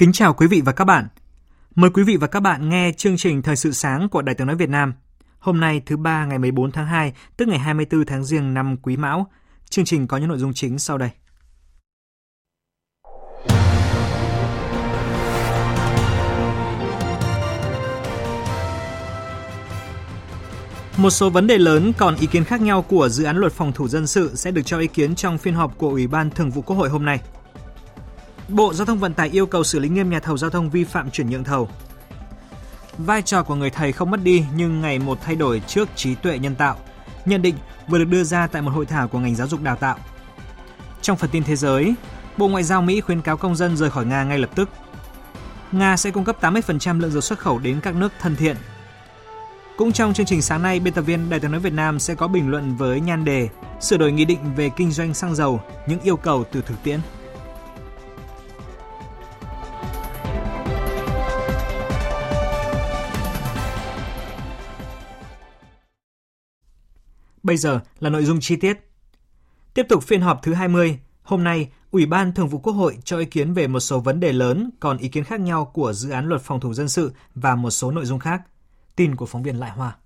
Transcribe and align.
Kính 0.00 0.12
chào 0.12 0.34
quý 0.34 0.46
vị 0.46 0.62
và 0.64 0.72
các 0.72 0.84
bạn. 0.84 1.08
Mời 1.74 1.90
quý 1.90 2.02
vị 2.02 2.16
và 2.16 2.26
các 2.26 2.40
bạn 2.40 2.68
nghe 2.68 2.92
chương 2.96 3.16
trình 3.16 3.42
Thời 3.42 3.56
sự 3.56 3.72
sáng 3.72 4.08
của 4.08 4.22
Đài 4.22 4.34
tiếng 4.34 4.46
nói 4.46 4.56
Việt 4.56 4.68
Nam. 4.68 4.94
Hôm 5.38 5.60
nay 5.60 5.82
thứ 5.86 5.96
ba 5.96 6.24
ngày 6.24 6.38
14 6.38 6.72
tháng 6.72 6.86
2, 6.86 7.12
tức 7.36 7.48
ngày 7.48 7.58
24 7.58 8.06
tháng 8.06 8.24
Giêng 8.24 8.54
năm 8.54 8.76
Quý 8.82 8.96
Mão. 8.96 9.30
Chương 9.70 9.84
trình 9.84 10.06
có 10.06 10.16
những 10.16 10.28
nội 10.28 10.38
dung 10.38 10.52
chính 10.54 10.78
sau 10.78 10.98
đây. 10.98 11.10
Một 20.96 21.10
số 21.10 21.30
vấn 21.30 21.46
đề 21.46 21.58
lớn 21.58 21.92
còn 21.98 22.16
ý 22.16 22.26
kiến 22.26 22.44
khác 22.44 22.60
nhau 22.60 22.82
của 22.82 23.08
dự 23.08 23.24
án 23.24 23.36
luật 23.36 23.52
phòng 23.52 23.72
thủ 23.72 23.88
dân 23.88 24.06
sự 24.06 24.30
sẽ 24.34 24.50
được 24.50 24.62
cho 24.64 24.78
ý 24.78 24.86
kiến 24.86 25.14
trong 25.14 25.38
phiên 25.38 25.54
họp 25.54 25.78
của 25.78 25.88
Ủy 25.88 26.06
ban 26.06 26.30
Thường 26.30 26.50
vụ 26.50 26.62
Quốc 26.62 26.76
hội 26.76 26.88
hôm 26.88 27.04
nay. 27.04 27.20
Bộ 28.52 28.74
Giao 28.74 28.86
thông 28.86 28.98
Vận 28.98 29.14
tải 29.14 29.28
yêu 29.28 29.46
cầu 29.46 29.64
xử 29.64 29.78
lý 29.78 29.88
nghiêm 29.88 30.10
nhà 30.10 30.20
thầu 30.20 30.38
giao 30.38 30.50
thông 30.50 30.70
vi 30.70 30.84
phạm 30.84 31.10
chuyển 31.10 31.30
nhượng 31.30 31.44
thầu. 31.44 31.68
Vai 32.98 33.22
trò 33.22 33.42
của 33.42 33.54
người 33.54 33.70
thầy 33.70 33.92
không 33.92 34.10
mất 34.10 34.20
đi 34.22 34.44
nhưng 34.54 34.80
ngày 34.80 34.98
một 34.98 35.18
thay 35.22 35.36
đổi 35.36 35.60
trước 35.66 35.88
trí 35.96 36.14
tuệ 36.14 36.38
nhân 36.38 36.54
tạo. 36.54 36.76
Nhận 37.24 37.42
định 37.42 37.54
vừa 37.88 37.98
được 37.98 38.04
đưa 38.04 38.24
ra 38.24 38.46
tại 38.46 38.62
một 38.62 38.70
hội 38.70 38.86
thảo 38.86 39.08
của 39.08 39.18
ngành 39.18 39.34
giáo 39.34 39.46
dục 39.46 39.62
đào 39.62 39.76
tạo. 39.76 39.98
Trong 41.02 41.16
phần 41.16 41.30
tin 41.30 41.44
thế 41.44 41.56
giới, 41.56 41.94
Bộ 42.36 42.48
Ngoại 42.48 42.64
giao 42.64 42.82
Mỹ 42.82 43.00
khuyến 43.00 43.22
cáo 43.22 43.36
công 43.36 43.56
dân 43.56 43.76
rời 43.76 43.90
khỏi 43.90 44.06
Nga 44.06 44.24
ngay 44.24 44.38
lập 44.38 44.50
tức. 44.54 44.68
Nga 45.72 45.96
sẽ 45.96 46.10
cung 46.10 46.24
cấp 46.24 46.36
80% 46.40 47.00
lượng 47.00 47.10
dầu 47.10 47.20
xuất 47.20 47.38
khẩu 47.38 47.58
đến 47.58 47.80
các 47.80 47.94
nước 47.94 48.12
thân 48.20 48.36
thiện. 48.36 48.56
Cũng 49.76 49.92
trong 49.92 50.14
chương 50.14 50.26
trình 50.26 50.42
sáng 50.42 50.62
nay, 50.62 50.80
biên 50.80 50.94
tập 50.94 51.02
viên 51.02 51.30
Đài 51.30 51.40
tiếng 51.40 51.50
nói 51.50 51.60
Việt 51.60 51.72
Nam 51.72 51.98
sẽ 51.98 52.14
có 52.14 52.28
bình 52.28 52.50
luận 52.50 52.76
với 52.76 53.00
nhan 53.00 53.24
đề 53.24 53.48
Sửa 53.80 53.96
đổi 53.96 54.12
nghị 54.12 54.24
định 54.24 54.54
về 54.56 54.70
kinh 54.76 54.90
doanh 54.90 55.14
xăng 55.14 55.34
dầu, 55.34 55.60
những 55.86 56.00
yêu 56.00 56.16
cầu 56.16 56.44
từ 56.52 56.62
thực 56.62 56.82
tiễn. 56.82 57.00
Bây 67.50 67.56
giờ 67.56 67.80
là 68.00 68.10
nội 68.10 68.24
dung 68.24 68.40
chi 68.40 68.56
tiết. 68.56 68.78
Tiếp 69.74 69.86
tục 69.88 70.02
phiên 70.02 70.20
họp 70.20 70.42
thứ 70.42 70.54
20, 70.54 70.98
hôm 71.22 71.44
nay, 71.44 71.68
Ủy 71.90 72.06
ban 72.06 72.32
Thường 72.32 72.48
vụ 72.48 72.58
Quốc 72.58 72.72
hội 72.72 72.98
cho 73.04 73.18
ý 73.18 73.24
kiến 73.24 73.52
về 73.54 73.66
một 73.66 73.80
số 73.80 74.00
vấn 74.00 74.20
đề 74.20 74.32
lớn 74.32 74.70
còn 74.80 74.98
ý 74.98 75.08
kiến 75.08 75.24
khác 75.24 75.40
nhau 75.40 75.70
của 75.74 75.92
dự 75.92 76.10
án 76.10 76.26
luật 76.26 76.40
phòng 76.40 76.60
thủ 76.60 76.74
dân 76.74 76.88
sự 76.88 77.12
và 77.34 77.54
một 77.54 77.70
số 77.70 77.90
nội 77.90 78.04
dung 78.04 78.18
khác. 78.18 78.42
Tin 78.96 79.16
của 79.16 79.26
phóng 79.26 79.42
viên 79.42 79.60
Lại 79.60 79.70
Hoa. 79.70 79.96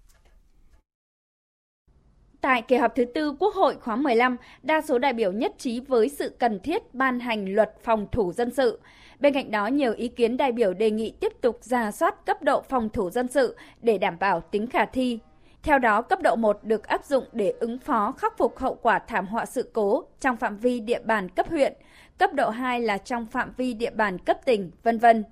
Tại 2.41 2.62
kỳ 2.62 2.77
họp 2.77 2.93
thứ 2.97 3.04
tư 3.15 3.37
Quốc 3.38 3.54
hội 3.54 3.77
khóa 3.81 3.97
15, 3.97 4.37
đa 4.62 4.81
số 4.81 4.99
đại 4.99 5.12
biểu 5.12 5.33
nhất 5.33 5.54
trí 5.59 5.81
với 5.81 6.09
sự 6.09 6.37
cần 6.38 6.60
thiết 6.60 6.94
ban 6.94 7.21
hành 7.21 7.54
luật 7.54 7.75
phòng 7.83 8.06
thủ 8.12 8.33
dân 8.33 8.54
sự. 8.54 8.81
Bên 9.21 9.34
cạnh 9.34 9.50
đó, 9.50 9.66
nhiều 9.66 9.93
ý 9.93 10.09
kiến 10.09 10.37
đại 10.37 10.53
biểu 10.53 10.75
đề 10.75 10.91
nghị 10.91 11.12
tiếp 11.21 11.33
tục 11.41 11.59
ra 11.62 11.93
soát 11.93 12.27
cấp 12.27 12.43
độ 12.43 12.62
phòng 12.69 12.88
thủ 12.88 13.10
dân 13.10 13.28
sự 13.28 13.56
để 13.83 13.99
đảm 13.99 14.16
bảo 14.21 14.41
tính 14.41 14.66
khả 14.66 14.84
thi, 14.84 15.19
theo 15.65 15.79
đó, 15.79 16.03
cấp 16.03 16.23
độ 16.23 16.37
1 16.37 16.65
được 16.65 16.87
áp 16.87 17.05
dụng 17.05 17.25
để 17.33 17.55
ứng 17.61 17.79
phó 17.79 18.13
khắc 18.13 18.39
phục 18.39 18.59
hậu 18.59 18.75
quả 18.75 18.99
thảm 18.99 19.27
họa 19.27 19.47
sự 19.47 19.71
cố 19.73 20.05
trong 20.21 20.37
phạm 20.37 20.57
vi 20.57 20.81
địa 20.81 20.99
bàn 21.05 21.29
cấp 21.29 21.49
huyện, 21.49 21.73
cấp 22.19 22.31
độ 22.35 22.51
2 22.51 22.81
là 22.81 22.99
trong 22.99 23.27
phạm 23.27 23.53
vi 23.57 23.75
địa 23.75 23.91
bàn 23.91 24.19
cấp 24.19 24.39
tỉnh, 24.45 24.71
vân 24.83 24.99
vân. 24.99 25.25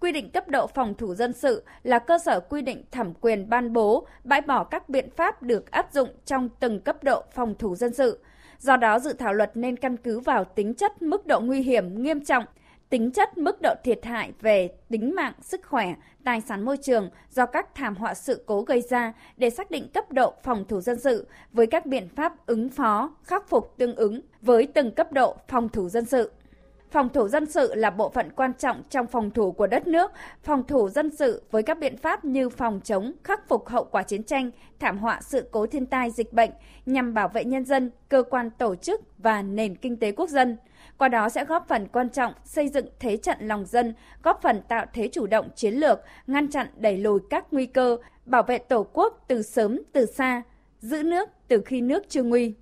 Quy 0.00 0.12
định 0.12 0.30
cấp 0.30 0.48
độ 0.48 0.66
phòng 0.66 0.94
thủ 0.94 1.14
dân 1.14 1.32
sự 1.32 1.64
là 1.82 1.98
cơ 1.98 2.18
sở 2.18 2.40
quy 2.40 2.62
định 2.62 2.84
thẩm 2.90 3.14
quyền 3.20 3.50
ban 3.50 3.72
bố, 3.72 4.06
bãi 4.24 4.40
bỏ 4.40 4.64
các 4.64 4.88
biện 4.88 5.10
pháp 5.16 5.42
được 5.42 5.70
áp 5.70 5.92
dụng 5.92 6.08
trong 6.26 6.48
từng 6.60 6.80
cấp 6.80 7.04
độ 7.04 7.22
phòng 7.34 7.54
thủ 7.58 7.74
dân 7.76 7.94
sự. 7.94 8.18
Do 8.58 8.76
đó, 8.76 8.98
dự 8.98 9.12
thảo 9.12 9.32
luật 9.32 9.50
nên 9.54 9.76
căn 9.76 9.96
cứ 9.96 10.20
vào 10.20 10.44
tính 10.44 10.74
chất 10.74 11.02
mức 11.02 11.26
độ 11.26 11.40
nguy 11.40 11.62
hiểm 11.62 12.02
nghiêm 12.02 12.24
trọng 12.24 12.44
tính 12.90 13.10
chất 13.10 13.38
mức 13.38 13.62
độ 13.62 13.74
thiệt 13.84 14.04
hại 14.04 14.32
về 14.40 14.68
tính 14.88 15.14
mạng, 15.14 15.32
sức 15.40 15.60
khỏe, 15.66 15.94
tài 16.24 16.40
sản 16.40 16.64
môi 16.64 16.76
trường 16.76 17.10
do 17.30 17.46
các 17.46 17.74
thảm 17.74 17.96
họa 17.96 18.14
sự 18.14 18.44
cố 18.46 18.62
gây 18.62 18.82
ra 18.90 19.12
để 19.36 19.50
xác 19.50 19.70
định 19.70 19.88
cấp 19.94 20.12
độ 20.12 20.34
phòng 20.42 20.64
thủ 20.68 20.80
dân 20.80 20.98
sự 21.00 21.26
với 21.52 21.66
các 21.66 21.86
biện 21.86 22.08
pháp 22.08 22.46
ứng 22.46 22.68
phó, 22.68 23.10
khắc 23.24 23.48
phục 23.48 23.74
tương 23.78 23.94
ứng 23.94 24.20
với 24.42 24.66
từng 24.74 24.90
cấp 24.90 25.12
độ 25.12 25.36
phòng 25.48 25.68
thủ 25.68 25.88
dân 25.88 26.04
sự. 26.04 26.30
Phòng 26.90 27.08
thủ 27.08 27.28
dân 27.28 27.46
sự 27.46 27.74
là 27.74 27.90
bộ 27.90 28.08
phận 28.08 28.30
quan 28.36 28.52
trọng 28.58 28.82
trong 28.90 29.06
phòng 29.06 29.30
thủ 29.30 29.52
của 29.52 29.66
đất 29.66 29.86
nước. 29.86 30.10
Phòng 30.42 30.66
thủ 30.66 30.88
dân 30.88 31.16
sự 31.16 31.42
với 31.50 31.62
các 31.62 31.78
biện 31.78 31.96
pháp 31.96 32.24
như 32.24 32.48
phòng 32.48 32.80
chống, 32.84 33.12
khắc 33.24 33.48
phục 33.48 33.68
hậu 33.68 33.84
quả 33.84 34.02
chiến 34.02 34.22
tranh, 34.22 34.50
thảm 34.78 34.98
họa 34.98 35.20
sự 35.22 35.48
cố 35.50 35.66
thiên 35.66 35.86
tai 35.86 36.10
dịch 36.10 36.32
bệnh 36.32 36.50
nhằm 36.86 37.14
bảo 37.14 37.28
vệ 37.28 37.44
nhân 37.44 37.64
dân, 37.64 37.90
cơ 38.08 38.22
quan 38.30 38.50
tổ 38.50 38.74
chức 38.74 39.00
và 39.18 39.42
nền 39.42 39.76
kinh 39.76 39.96
tế 39.96 40.12
quốc 40.12 40.28
dân– 40.28 40.56
qua 41.00 41.08
đó 41.08 41.28
sẽ 41.28 41.44
góp 41.44 41.68
phần 41.68 41.88
quan 41.92 42.10
trọng 42.10 42.32
xây 42.44 42.68
dựng 42.68 42.86
thế 42.98 43.16
trận 43.16 43.36
lòng 43.40 43.66
dân, 43.66 43.94
góp 44.22 44.42
phần 44.42 44.62
tạo 44.68 44.86
thế 44.92 45.08
chủ 45.12 45.26
động 45.26 45.48
chiến 45.54 45.74
lược, 45.74 46.00
ngăn 46.26 46.50
chặn 46.50 46.66
đẩy 46.76 46.96
lùi 46.96 47.20
các 47.30 47.44
nguy 47.50 47.66
cơ, 47.66 47.96
bảo 48.26 48.42
vệ 48.42 48.58
Tổ 48.58 48.86
quốc 48.92 49.24
từ 49.28 49.42
sớm 49.42 49.82
từ 49.92 50.06
xa, 50.06 50.42
giữ 50.80 51.02
nước 51.02 51.28
từ 51.48 51.62
khi 51.66 51.80
nước 51.80 52.02
chưa 52.08 52.22
nguy. 52.22 52.54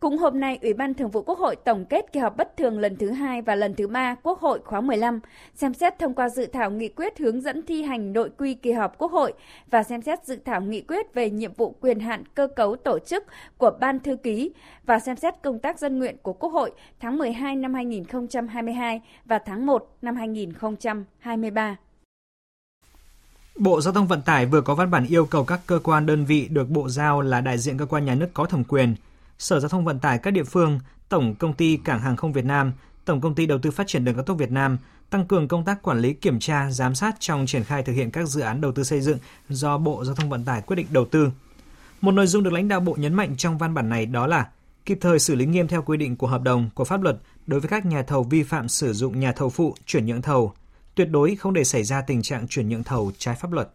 Cũng 0.00 0.18
hôm 0.18 0.40
nay, 0.40 0.58
Ủy 0.62 0.74
ban 0.74 0.94
Thường 0.94 1.10
vụ 1.10 1.22
Quốc 1.22 1.38
hội 1.38 1.56
tổng 1.64 1.84
kết 1.84 2.12
kỳ 2.12 2.20
họp 2.20 2.36
bất 2.36 2.56
thường 2.56 2.78
lần 2.78 2.96
thứ 2.96 3.10
hai 3.10 3.42
và 3.42 3.54
lần 3.54 3.74
thứ 3.74 3.88
ba 3.88 4.14
Quốc 4.22 4.40
hội 4.40 4.60
khóa 4.64 4.80
15, 4.80 5.20
xem 5.54 5.74
xét 5.74 5.98
thông 5.98 6.14
qua 6.14 6.28
dự 6.28 6.46
thảo 6.46 6.70
nghị 6.70 6.88
quyết 6.88 7.18
hướng 7.18 7.40
dẫn 7.40 7.62
thi 7.66 7.82
hành 7.82 8.12
nội 8.12 8.30
quy 8.38 8.54
kỳ 8.54 8.72
họp 8.72 8.98
Quốc 8.98 9.12
hội 9.12 9.32
và 9.70 9.82
xem 9.82 10.02
xét 10.02 10.24
dự 10.24 10.38
thảo 10.44 10.60
nghị 10.60 10.80
quyết 10.80 11.14
về 11.14 11.30
nhiệm 11.30 11.52
vụ 11.52 11.74
quyền 11.80 12.00
hạn 12.00 12.24
cơ 12.34 12.48
cấu 12.56 12.76
tổ 12.76 12.98
chức 12.98 13.24
của 13.58 13.70
Ban 13.80 14.00
Thư 14.00 14.16
ký 14.16 14.50
và 14.86 14.98
xem 14.98 15.16
xét 15.16 15.34
công 15.42 15.58
tác 15.58 15.78
dân 15.78 15.98
nguyện 15.98 16.16
của 16.22 16.32
Quốc 16.32 16.50
hội 16.50 16.70
tháng 17.00 17.18
12 17.18 17.56
năm 17.56 17.74
2022 17.74 19.00
và 19.24 19.38
tháng 19.38 19.66
1 19.66 19.88
năm 20.02 20.16
2023. 20.16 21.76
Bộ 23.56 23.80
Giao 23.80 23.94
thông 23.94 24.06
Vận 24.06 24.22
tải 24.22 24.46
vừa 24.46 24.60
có 24.60 24.74
văn 24.74 24.90
bản 24.90 25.06
yêu 25.06 25.26
cầu 25.26 25.44
các 25.44 25.60
cơ 25.66 25.78
quan 25.82 26.06
đơn 26.06 26.24
vị 26.24 26.48
được 26.50 26.70
bộ 26.70 26.88
giao 26.88 27.20
là 27.20 27.40
đại 27.40 27.58
diện 27.58 27.78
cơ 27.78 27.86
quan 27.86 28.04
nhà 28.04 28.14
nước 28.14 28.28
có 28.34 28.44
thẩm 28.44 28.64
quyền– 28.64 28.94
Sở 29.38 29.60
Giao 29.60 29.68
thông 29.68 29.84
Vận 29.84 29.98
tải 29.98 30.18
các 30.18 30.30
địa 30.30 30.44
phương, 30.44 30.80
Tổng 31.08 31.34
Công 31.34 31.52
ty 31.52 31.76
Cảng 31.76 32.00
hàng 32.00 32.16
không 32.16 32.32
Việt 32.32 32.44
Nam, 32.44 32.72
Tổng 33.04 33.20
Công 33.20 33.34
ty 33.34 33.46
Đầu 33.46 33.58
tư 33.58 33.70
Phát 33.70 33.86
triển 33.86 34.04
Đường 34.04 34.14
cao 34.14 34.24
tốc 34.24 34.38
Việt 34.38 34.50
Nam 34.50 34.78
tăng 35.10 35.26
cường 35.26 35.48
công 35.48 35.64
tác 35.64 35.82
quản 35.82 35.98
lý 35.98 36.12
kiểm 36.12 36.40
tra, 36.40 36.70
giám 36.70 36.94
sát 36.94 37.16
trong 37.20 37.46
triển 37.46 37.64
khai 37.64 37.82
thực 37.82 37.92
hiện 37.92 38.10
các 38.10 38.28
dự 38.28 38.40
án 38.40 38.60
đầu 38.60 38.72
tư 38.72 38.84
xây 38.84 39.00
dựng 39.00 39.18
do 39.48 39.78
Bộ 39.78 40.04
Giao 40.04 40.14
thông 40.14 40.30
Vận 40.30 40.44
tải 40.44 40.62
quyết 40.62 40.76
định 40.76 40.86
đầu 40.90 41.04
tư. 41.04 41.30
Một 42.00 42.12
nội 42.12 42.26
dung 42.26 42.42
được 42.42 42.52
lãnh 42.52 42.68
đạo 42.68 42.80
Bộ 42.80 42.96
nhấn 42.98 43.14
mạnh 43.14 43.36
trong 43.36 43.58
văn 43.58 43.74
bản 43.74 43.88
này 43.88 44.06
đó 44.06 44.26
là 44.26 44.48
kịp 44.84 44.98
thời 45.00 45.18
xử 45.18 45.34
lý 45.34 45.46
nghiêm 45.46 45.68
theo 45.68 45.82
quy 45.82 45.96
định 45.96 46.16
của 46.16 46.26
hợp 46.26 46.42
đồng, 46.42 46.70
của 46.74 46.84
pháp 46.84 47.02
luật 47.02 47.16
đối 47.46 47.60
với 47.60 47.68
các 47.68 47.86
nhà 47.86 48.02
thầu 48.02 48.22
vi 48.22 48.42
phạm 48.42 48.68
sử 48.68 48.92
dụng 48.92 49.20
nhà 49.20 49.32
thầu 49.32 49.50
phụ, 49.50 49.74
chuyển 49.86 50.06
nhượng 50.06 50.22
thầu, 50.22 50.52
tuyệt 50.94 51.10
đối 51.10 51.36
không 51.36 51.52
để 51.52 51.64
xảy 51.64 51.84
ra 51.84 52.00
tình 52.00 52.22
trạng 52.22 52.48
chuyển 52.48 52.68
nhượng 52.68 52.84
thầu 52.84 53.12
trái 53.18 53.34
pháp 53.34 53.52
luật. 53.52 53.70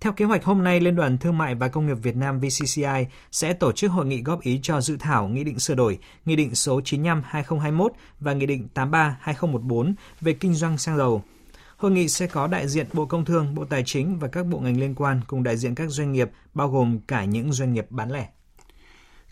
Theo 0.00 0.12
kế 0.12 0.24
hoạch 0.24 0.44
hôm 0.44 0.64
nay, 0.64 0.80
Liên 0.80 0.96
đoàn 0.96 1.18
Thương 1.18 1.38
mại 1.38 1.54
và 1.54 1.68
Công 1.68 1.86
nghiệp 1.86 1.98
Việt 2.02 2.16
Nam 2.16 2.40
VCCI 2.40 3.06
sẽ 3.32 3.52
tổ 3.52 3.72
chức 3.72 3.90
hội 3.90 4.06
nghị 4.06 4.22
góp 4.22 4.40
ý 4.40 4.60
cho 4.62 4.80
dự 4.80 4.96
thảo 4.96 5.28
Nghị 5.28 5.44
định 5.44 5.58
sửa 5.58 5.74
đổi, 5.74 5.98
Nghị 6.24 6.36
định 6.36 6.54
số 6.54 6.80
95-2021 6.80 7.88
và 8.20 8.32
Nghị 8.32 8.46
định 8.46 8.68
83-2014 8.74 9.94
về 10.20 10.32
kinh 10.32 10.54
doanh 10.54 10.78
xăng 10.78 10.96
dầu. 10.96 11.22
Hội 11.76 11.90
nghị 11.90 12.08
sẽ 12.08 12.26
có 12.26 12.46
đại 12.46 12.68
diện 12.68 12.86
Bộ 12.92 13.06
Công 13.06 13.24
Thương, 13.24 13.54
Bộ 13.54 13.64
Tài 13.64 13.82
chính 13.86 14.18
và 14.18 14.28
các 14.28 14.46
bộ 14.46 14.58
ngành 14.58 14.80
liên 14.80 14.94
quan 14.94 15.20
cùng 15.26 15.42
đại 15.42 15.56
diện 15.56 15.74
các 15.74 15.90
doanh 15.90 16.12
nghiệp, 16.12 16.30
bao 16.54 16.68
gồm 16.68 16.98
cả 17.08 17.24
những 17.24 17.52
doanh 17.52 17.72
nghiệp 17.72 17.86
bán 17.90 18.12
lẻ. 18.12 18.28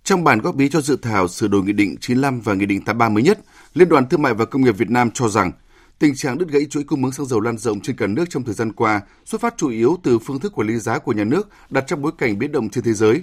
Trong 0.04 0.24
bản 0.24 0.40
góp 0.40 0.58
ý 0.58 0.68
cho 0.68 0.80
dự 0.80 0.96
thảo 0.96 1.28
sửa 1.28 1.48
đổi 1.48 1.62
Nghị 1.62 1.72
định 1.72 1.96
95 2.00 2.40
và 2.40 2.54
Nghị 2.54 2.66
định 2.66 2.84
83 2.84 3.08
mới 3.08 3.22
nhất, 3.22 3.38
Liên 3.74 3.88
đoàn 3.88 4.08
Thương 4.08 4.22
mại 4.22 4.34
và 4.34 4.44
Công 4.44 4.62
nghiệp 4.62 4.78
Việt 4.78 4.90
Nam 4.90 5.10
cho 5.10 5.28
rằng– 5.28 5.52
Tình 5.98 6.14
trạng 6.14 6.38
đứt 6.38 6.48
gãy 6.48 6.66
chuỗi 6.70 6.84
cung 6.84 7.02
ứng 7.04 7.12
xăng 7.12 7.26
dầu 7.26 7.40
lan 7.40 7.58
rộng 7.58 7.80
trên 7.80 7.96
cả 7.96 8.06
nước 8.06 8.24
trong 8.30 8.44
thời 8.44 8.54
gian 8.54 8.72
qua 8.72 9.00
xuất 9.24 9.40
phát 9.40 9.54
chủ 9.56 9.68
yếu 9.68 9.96
từ 10.02 10.18
phương 10.18 10.40
thức 10.40 10.52
quản 10.52 10.68
lý 10.68 10.78
giá 10.78 10.98
của 10.98 11.12
nhà 11.12 11.24
nước 11.24 11.48
đặt 11.70 11.84
trong 11.86 12.02
bối 12.02 12.12
cảnh 12.18 12.38
biến 12.38 12.52
động 12.52 12.70
trên 12.70 12.84
thế 12.84 12.92
giới. 12.92 13.22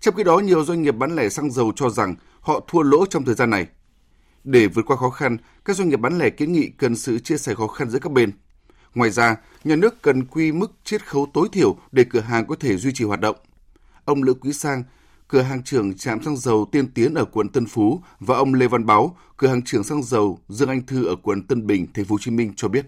Trong 0.00 0.14
khi 0.14 0.24
đó, 0.24 0.38
nhiều 0.38 0.64
doanh 0.64 0.82
nghiệp 0.82 0.92
bán 0.92 1.16
lẻ 1.16 1.28
xăng 1.28 1.50
dầu 1.50 1.72
cho 1.76 1.90
rằng 1.90 2.14
họ 2.40 2.60
thua 2.68 2.82
lỗ 2.82 3.06
trong 3.06 3.24
thời 3.24 3.34
gian 3.34 3.50
này. 3.50 3.66
Để 4.44 4.66
vượt 4.66 4.86
qua 4.86 4.96
khó 4.96 5.10
khăn, 5.10 5.36
các 5.64 5.76
doanh 5.76 5.88
nghiệp 5.88 6.00
bán 6.00 6.18
lẻ 6.18 6.30
kiến 6.30 6.52
nghị 6.52 6.68
cần 6.68 6.96
sự 6.96 7.18
chia 7.18 7.38
sẻ 7.38 7.54
khó 7.54 7.66
khăn 7.66 7.90
giữa 7.90 7.98
các 7.98 8.12
bên. 8.12 8.32
Ngoài 8.94 9.10
ra, 9.10 9.36
nhà 9.64 9.76
nước 9.76 10.02
cần 10.02 10.24
quy 10.24 10.52
mức 10.52 10.72
chiết 10.84 11.06
khấu 11.06 11.26
tối 11.34 11.48
thiểu 11.52 11.76
để 11.92 12.04
cửa 12.10 12.20
hàng 12.20 12.46
có 12.46 12.56
thể 12.60 12.76
duy 12.76 12.92
trì 12.94 13.04
hoạt 13.04 13.20
động. 13.20 13.36
Ông 14.04 14.22
Lữ 14.22 14.34
Quý 14.34 14.52
Sang, 14.52 14.82
cửa 15.28 15.42
hàng 15.42 15.62
trưởng 15.62 15.94
trạm 15.94 16.22
xăng 16.22 16.36
dầu 16.36 16.66
Tiên 16.72 16.86
Tiến 16.94 17.14
ở 17.14 17.24
quận 17.24 17.48
Tân 17.48 17.66
Phú 17.66 18.00
và 18.20 18.36
ông 18.36 18.54
Lê 18.54 18.66
Văn 18.66 18.86
Báo, 18.86 19.16
cửa 19.36 19.48
hàng 19.48 19.62
trưởng 19.62 19.84
xăng 19.84 20.02
dầu 20.02 20.38
Dương 20.48 20.68
Anh 20.68 20.86
Thư 20.86 21.06
ở 21.06 21.14
quận 21.22 21.42
Tân 21.42 21.66
Bình, 21.66 21.86
thành 21.94 22.04
phố 22.04 22.14
Hồ 22.14 22.18
Chí 22.20 22.30
Minh 22.30 22.52
cho 22.56 22.68
biết. 22.68 22.86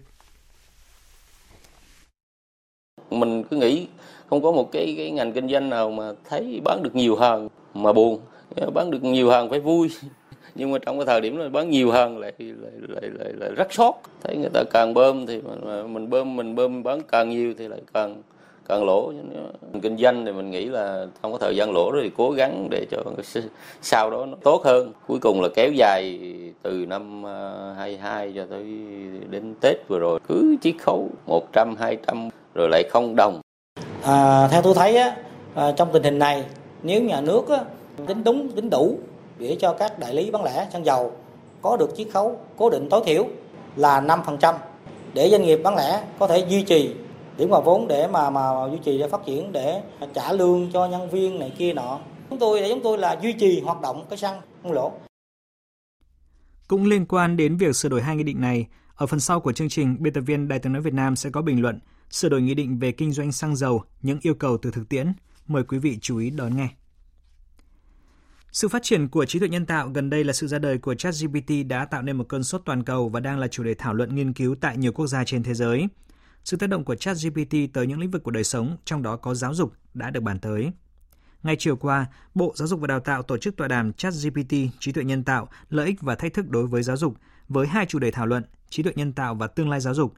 Mình 3.09 3.43
cứ 3.43 3.57
nghĩ 3.57 3.87
không 4.29 4.43
có 4.43 4.51
một 4.51 4.71
cái 4.71 4.93
cái 4.97 5.11
ngành 5.11 5.33
kinh 5.33 5.49
doanh 5.49 5.69
nào 5.69 5.91
mà 5.91 6.13
thấy 6.29 6.61
bán 6.63 6.83
được 6.83 6.95
nhiều 6.95 7.15
hàng 7.15 7.49
mà 7.73 7.93
buồn, 7.93 8.19
bán 8.73 8.91
được 8.91 9.03
nhiều 9.03 9.31
hàng 9.31 9.49
phải 9.49 9.59
vui. 9.59 9.91
Nhưng 10.55 10.71
mà 10.71 10.77
trong 10.85 10.97
cái 10.97 11.05
thời 11.05 11.21
điểm 11.21 11.37
là 11.37 11.49
bán 11.49 11.69
nhiều 11.69 11.91
hơn 11.91 12.17
lại 12.17 12.33
lại 12.37 12.71
lại, 12.87 13.09
lại, 13.19 13.33
lại 13.33 13.51
rất 13.55 13.73
sót. 13.73 14.01
Thấy 14.23 14.37
người 14.37 14.49
ta 14.53 14.63
càng 14.71 14.93
bơm 14.93 15.25
thì 15.25 15.41
mình, 15.41 15.93
mình 15.93 16.09
bơm 16.09 16.35
mình 16.35 16.55
bơm 16.55 16.83
bán 16.83 17.01
càng 17.11 17.29
nhiều 17.29 17.53
thì 17.57 17.67
lại 17.67 17.81
càng 17.93 18.21
càng 18.71 18.85
lỗ. 18.85 19.11
Mình 19.71 19.81
kinh 19.81 19.97
doanh 19.97 20.25
thì 20.25 20.31
mình 20.31 20.51
nghĩ 20.51 20.65
là 20.65 21.05
không 21.21 21.31
có 21.31 21.37
thời 21.37 21.55
gian 21.55 21.71
lỗ 21.71 21.91
đó 21.91 21.99
thì 22.03 22.11
cố 22.17 22.31
gắng 22.31 22.67
để 22.69 22.85
cho 22.91 22.97
sau 23.81 24.11
đó 24.11 24.25
nó 24.25 24.37
tốt 24.43 24.61
hơn. 24.65 24.93
Cuối 25.07 25.19
cùng 25.19 25.41
là 25.41 25.47
kéo 25.55 25.71
dài 25.71 26.19
từ 26.61 26.85
năm 26.85 27.25
à, 27.25 27.73
22 27.77 28.33
cho 28.35 28.45
tới 28.49 28.63
đến 29.29 29.55
Tết 29.61 29.75
vừa 29.87 29.99
rồi. 29.99 30.19
Cứ 30.27 30.55
chiết 30.61 30.75
khấu 30.79 31.09
100 31.27 31.75
200 31.75 32.29
rồi 32.55 32.69
lại 32.71 32.83
không 32.89 33.15
đồng. 33.15 33.41
À, 34.03 34.47
theo 34.47 34.61
tôi 34.61 34.73
thấy 34.73 34.97
á 34.97 35.15
à, 35.55 35.71
trong 35.71 35.89
tình 35.93 36.03
hình 36.03 36.19
này 36.19 36.43
nếu 36.83 37.01
nhà 37.01 37.21
nước 37.21 37.49
á, 37.49 37.57
tính 38.07 38.23
đúng 38.23 38.49
tính 38.49 38.69
đủ 38.69 38.97
để 39.39 39.57
cho 39.59 39.73
các 39.73 39.99
đại 39.99 40.13
lý 40.13 40.31
bán 40.31 40.43
lẻ 40.43 40.67
xăng 40.73 40.85
dầu 40.85 41.11
có 41.61 41.77
được 41.77 41.97
chiết 41.97 42.07
khấu 42.13 42.39
cố 42.57 42.69
định 42.69 42.89
tối 42.89 43.01
thiểu 43.05 43.25
là 43.75 44.01
5% 44.01 44.53
để 45.13 45.29
doanh 45.29 45.41
nghiệp 45.41 45.59
bán 45.63 45.75
lẻ 45.75 46.01
có 46.19 46.27
thể 46.27 46.45
duy 46.49 46.61
trì 46.63 46.93
điểm 47.41 47.49
mà 47.49 47.59
vốn 47.59 47.87
để 47.87 48.07
mà 48.07 48.29
mà 48.29 48.41
duy 48.71 48.77
trì 48.83 48.97
để 48.97 49.07
phát 49.07 49.21
triển 49.25 49.51
để 49.51 49.81
trả 50.13 50.33
lương 50.33 50.71
cho 50.71 50.87
nhân 50.87 51.09
viên 51.09 51.39
này 51.39 51.53
kia 51.57 51.73
nọ. 51.73 51.99
Chúng 52.29 52.39
tôi 52.39 52.61
để 52.61 52.69
chúng 52.69 52.83
tôi 52.83 52.97
là 52.97 53.19
duy 53.21 53.33
trì 53.33 53.61
hoạt 53.61 53.81
động 53.81 54.05
cái 54.09 54.17
xăng 54.17 54.41
không 54.63 54.71
lỗ. 54.71 54.91
Cũng 56.67 56.85
liên 56.85 57.05
quan 57.05 57.37
đến 57.37 57.57
việc 57.57 57.75
sửa 57.75 57.89
đổi 57.89 58.01
hai 58.01 58.15
nghị 58.15 58.23
định 58.23 58.41
này, 58.41 58.67
ở 58.95 59.07
phần 59.07 59.19
sau 59.19 59.39
của 59.39 59.51
chương 59.51 59.69
trình, 59.69 59.97
biên 59.99 60.13
tập 60.13 60.21
viên 60.21 60.47
Đài 60.47 60.59
tiếng 60.59 60.73
nói 60.73 60.81
Việt 60.81 60.93
Nam 60.93 61.15
sẽ 61.15 61.29
có 61.29 61.41
bình 61.41 61.61
luận 61.61 61.79
sửa 62.09 62.29
đổi 62.29 62.41
nghị 62.41 62.53
định 62.53 62.79
về 62.79 62.91
kinh 62.91 63.11
doanh 63.11 63.31
xăng 63.31 63.55
dầu, 63.55 63.83
những 64.01 64.19
yêu 64.21 64.33
cầu 64.33 64.57
từ 64.61 64.71
thực 64.71 64.89
tiễn. 64.89 65.13
Mời 65.47 65.63
quý 65.63 65.77
vị 65.77 65.97
chú 66.01 66.17
ý 66.17 66.29
đón 66.29 66.57
nghe. 66.57 66.67
Sự 68.51 68.67
phát 68.67 68.83
triển 68.83 69.07
của 69.07 69.25
trí 69.25 69.39
tuệ 69.39 69.49
nhân 69.49 69.65
tạo 69.65 69.89
gần 69.89 70.09
đây 70.09 70.23
là 70.23 70.33
sự 70.33 70.47
ra 70.47 70.59
đời 70.59 70.77
của 70.77 70.95
ChatGPT 70.95 71.51
đã 71.67 71.85
tạo 71.85 72.01
nên 72.01 72.17
một 72.17 72.25
cơn 72.29 72.43
sốt 72.43 72.61
toàn 72.65 72.83
cầu 72.83 73.09
và 73.09 73.19
đang 73.19 73.39
là 73.39 73.47
chủ 73.47 73.63
đề 73.63 73.73
thảo 73.73 73.93
luận 73.93 74.15
nghiên 74.15 74.33
cứu 74.33 74.55
tại 74.61 74.77
nhiều 74.77 74.91
quốc 74.91 75.07
gia 75.07 75.23
trên 75.23 75.43
thế 75.43 75.53
giới. 75.53 75.87
Sự 76.43 76.57
tác 76.57 76.67
động 76.67 76.83
của 76.83 76.95
ChatGPT 76.95 77.55
tới 77.73 77.87
những 77.87 77.99
lĩnh 77.99 78.11
vực 78.11 78.23
của 78.23 78.31
đời 78.31 78.43
sống, 78.43 78.77
trong 78.85 79.01
đó 79.01 79.17
có 79.17 79.33
giáo 79.33 79.53
dục, 79.53 79.73
đã 79.93 80.09
được 80.09 80.23
bàn 80.23 80.39
tới. 80.39 80.71
Ngay 81.43 81.55
chiều 81.59 81.75
qua, 81.75 82.05
Bộ 82.35 82.53
Giáo 82.55 82.67
dục 82.67 82.79
và 82.79 82.87
Đào 82.87 82.99
tạo 82.99 83.23
tổ 83.23 83.37
chức 83.37 83.57
tọa 83.57 83.67
đàm 83.67 83.93
ChatGPT, 83.93 84.53
trí 84.79 84.91
tuệ 84.91 85.03
nhân 85.03 85.23
tạo, 85.23 85.49
lợi 85.69 85.87
ích 85.87 86.01
và 86.01 86.15
thách 86.15 86.33
thức 86.33 86.49
đối 86.49 86.67
với 86.67 86.83
giáo 86.83 86.97
dục, 86.97 87.17
với 87.47 87.67
hai 87.67 87.85
chủ 87.85 87.99
đề 87.99 88.11
thảo 88.11 88.25
luận, 88.25 88.43
trí 88.69 88.83
tuệ 88.83 88.93
nhân 88.95 89.13
tạo 89.13 89.35
và 89.35 89.47
tương 89.47 89.69
lai 89.69 89.79
giáo 89.79 89.93
dục, 89.93 90.13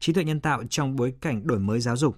trí 0.00 0.12
tuệ 0.12 0.24
nhân 0.24 0.40
tạo 0.40 0.62
trong 0.70 0.96
bối 0.96 1.14
cảnh 1.20 1.46
đổi 1.46 1.58
mới 1.58 1.80
giáo 1.80 1.96
dục. 1.96 2.16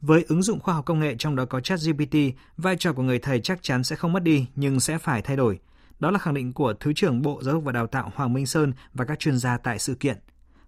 Với 0.00 0.24
ứng 0.28 0.42
dụng 0.42 0.60
khoa 0.60 0.74
học 0.74 0.84
công 0.84 1.00
nghệ 1.00 1.14
trong 1.18 1.36
đó 1.36 1.44
có 1.44 1.60
ChatGPT, 1.60 2.16
vai 2.56 2.76
trò 2.76 2.92
của 2.92 3.02
người 3.02 3.18
thầy 3.18 3.40
chắc 3.40 3.62
chắn 3.62 3.84
sẽ 3.84 3.96
không 3.96 4.12
mất 4.12 4.22
đi 4.22 4.46
nhưng 4.56 4.80
sẽ 4.80 4.98
phải 4.98 5.22
thay 5.22 5.36
đổi. 5.36 5.58
Đó 5.98 6.10
là 6.10 6.18
khẳng 6.18 6.34
định 6.34 6.52
của 6.52 6.74
Thứ 6.80 6.92
trưởng 6.92 7.22
Bộ 7.22 7.40
Giáo 7.42 7.54
dục 7.54 7.64
và 7.64 7.72
Đào 7.72 7.86
tạo 7.86 8.12
Hoàng 8.14 8.32
Minh 8.32 8.46
Sơn 8.46 8.72
và 8.94 9.04
các 9.04 9.18
chuyên 9.18 9.38
gia 9.38 9.58
tại 9.58 9.78
sự 9.78 9.94
kiện. 9.94 10.16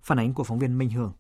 Phản 0.03 0.19
ánh 0.19 0.35
của 0.35 0.45
phóng 0.45 0.59
viên 0.59 0.79
Minh 0.79 0.91
Hường 0.91 1.13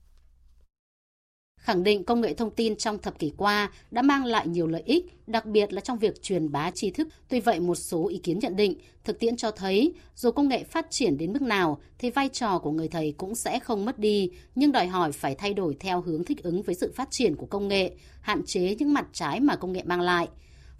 khẳng 1.58 1.82
định 1.82 2.04
công 2.04 2.20
nghệ 2.20 2.34
thông 2.34 2.50
tin 2.50 2.76
trong 2.76 2.98
thập 2.98 3.18
kỷ 3.18 3.32
qua 3.36 3.70
đã 3.90 4.02
mang 4.02 4.24
lại 4.24 4.48
nhiều 4.48 4.66
lợi 4.66 4.82
ích, 4.84 5.06
đặc 5.26 5.46
biệt 5.46 5.72
là 5.72 5.80
trong 5.80 5.98
việc 5.98 6.22
truyền 6.22 6.52
bá 6.52 6.70
tri 6.70 6.90
thức. 6.90 7.08
Tuy 7.28 7.40
vậy, 7.40 7.60
một 7.60 7.74
số 7.74 8.08
ý 8.08 8.18
kiến 8.18 8.38
nhận 8.38 8.56
định, 8.56 8.78
thực 9.04 9.18
tiễn 9.18 9.36
cho 9.36 9.50
thấy 9.50 9.92
dù 10.14 10.30
công 10.30 10.48
nghệ 10.48 10.64
phát 10.64 10.86
triển 10.90 11.18
đến 11.18 11.32
mức 11.32 11.42
nào 11.42 11.78
thì 11.98 12.10
vai 12.10 12.28
trò 12.28 12.58
của 12.58 12.70
người 12.70 12.88
thầy 12.88 13.14
cũng 13.16 13.34
sẽ 13.34 13.58
không 13.58 13.84
mất 13.84 13.98
đi, 13.98 14.30
nhưng 14.54 14.72
đòi 14.72 14.86
hỏi 14.86 15.12
phải 15.12 15.34
thay 15.34 15.54
đổi 15.54 15.76
theo 15.80 16.00
hướng 16.00 16.24
thích 16.24 16.42
ứng 16.42 16.62
với 16.62 16.74
sự 16.74 16.92
phát 16.96 17.10
triển 17.10 17.36
của 17.36 17.46
công 17.46 17.68
nghệ, 17.68 17.90
hạn 18.20 18.42
chế 18.46 18.74
những 18.78 18.94
mặt 18.94 19.06
trái 19.12 19.40
mà 19.40 19.56
công 19.56 19.72
nghệ 19.72 19.82
mang 19.84 20.00
lại. 20.00 20.28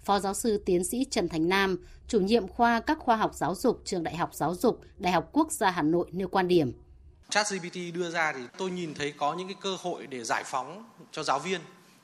Phó 0.03 0.19
giáo 0.19 0.33
sư 0.33 0.63
tiến 0.65 0.83
sĩ 0.83 1.05
Trần 1.09 1.29
Thành 1.29 1.49
Nam, 1.49 1.77
chủ 2.07 2.19
nhiệm 2.19 2.47
khoa 2.47 2.79
các 2.79 2.99
khoa 2.99 3.15
học 3.15 3.35
giáo 3.35 3.55
dục 3.55 3.81
trường 3.85 4.03
Đại 4.03 4.15
học 4.15 4.29
Giáo 4.33 4.55
dục, 4.55 4.79
Đại 4.97 5.13
học 5.13 5.29
Quốc 5.31 5.51
gia 5.51 5.71
Hà 5.71 5.81
Nội 5.81 6.09
nêu 6.11 6.27
quan 6.27 6.47
điểm. 6.47 6.71
ChatGPT 7.29 7.75
đưa 7.93 8.09
ra 8.09 8.33
thì 8.33 8.41
tôi 8.57 8.71
nhìn 8.71 8.93
thấy 8.93 9.13
có 9.17 9.33
những 9.33 9.47
cái 9.47 9.57
cơ 9.61 9.77
hội 9.81 10.07
để 10.07 10.23
giải 10.23 10.43
phóng 10.43 10.83
cho 11.11 11.23
giáo 11.23 11.39
viên 11.39 11.61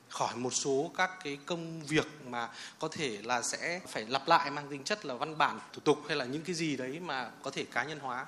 khỏi 0.08 0.36
một 0.36 0.54
số 0.54 0.90
các 0.96 1.10
cái 1.24 1.38
công 1.46 1.82
việc 1.82 2.06
mà 2.26 2.48
có 2.78 2.88
thể 2.88 3.18
là 3.22 3.42
sẽ 3.42 3.80
phải 3.88 4.06
lặp 4.08 4.28
lại 4.28 4.50
mang 4.50 4.68
tính 4.70 4.84
chất 4.84 5.06
là 5.06 5.14
văn 5.14 5.38
bản, 5.38 5.60
thủ 5.72 5.80
tục 5.84 5.98
hay 6.08 6.16
là 6.16 6.24
những 6.24 6.42
cái 6.42 6.54
gì 6.54 6.76
đấy 6.76 7.00
mà 7.00 7.30
có 7.42 7.50
thể 7.50 7.64
cá 7.64 7.84
nhân 7.84 7.98
hóa. 7.98 8.26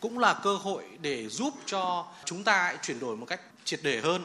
Cũng 0.00 0.18
là 0.18 0.40
cơ 0.42 0.56
hội 0.56 0.84
để 1.00 1.28
giúp 1.28 1.54
cho 1.66 2.06
chúng 2.24 2.44
ta 2.44 2.76
chuyển 2.82 3.00
đổi 3.00 3.16
một 3.16 3.26
cách 3.26 3.40
triệt 3.64 3.80
để 3.82 4.00
hơn. 4.00 4.24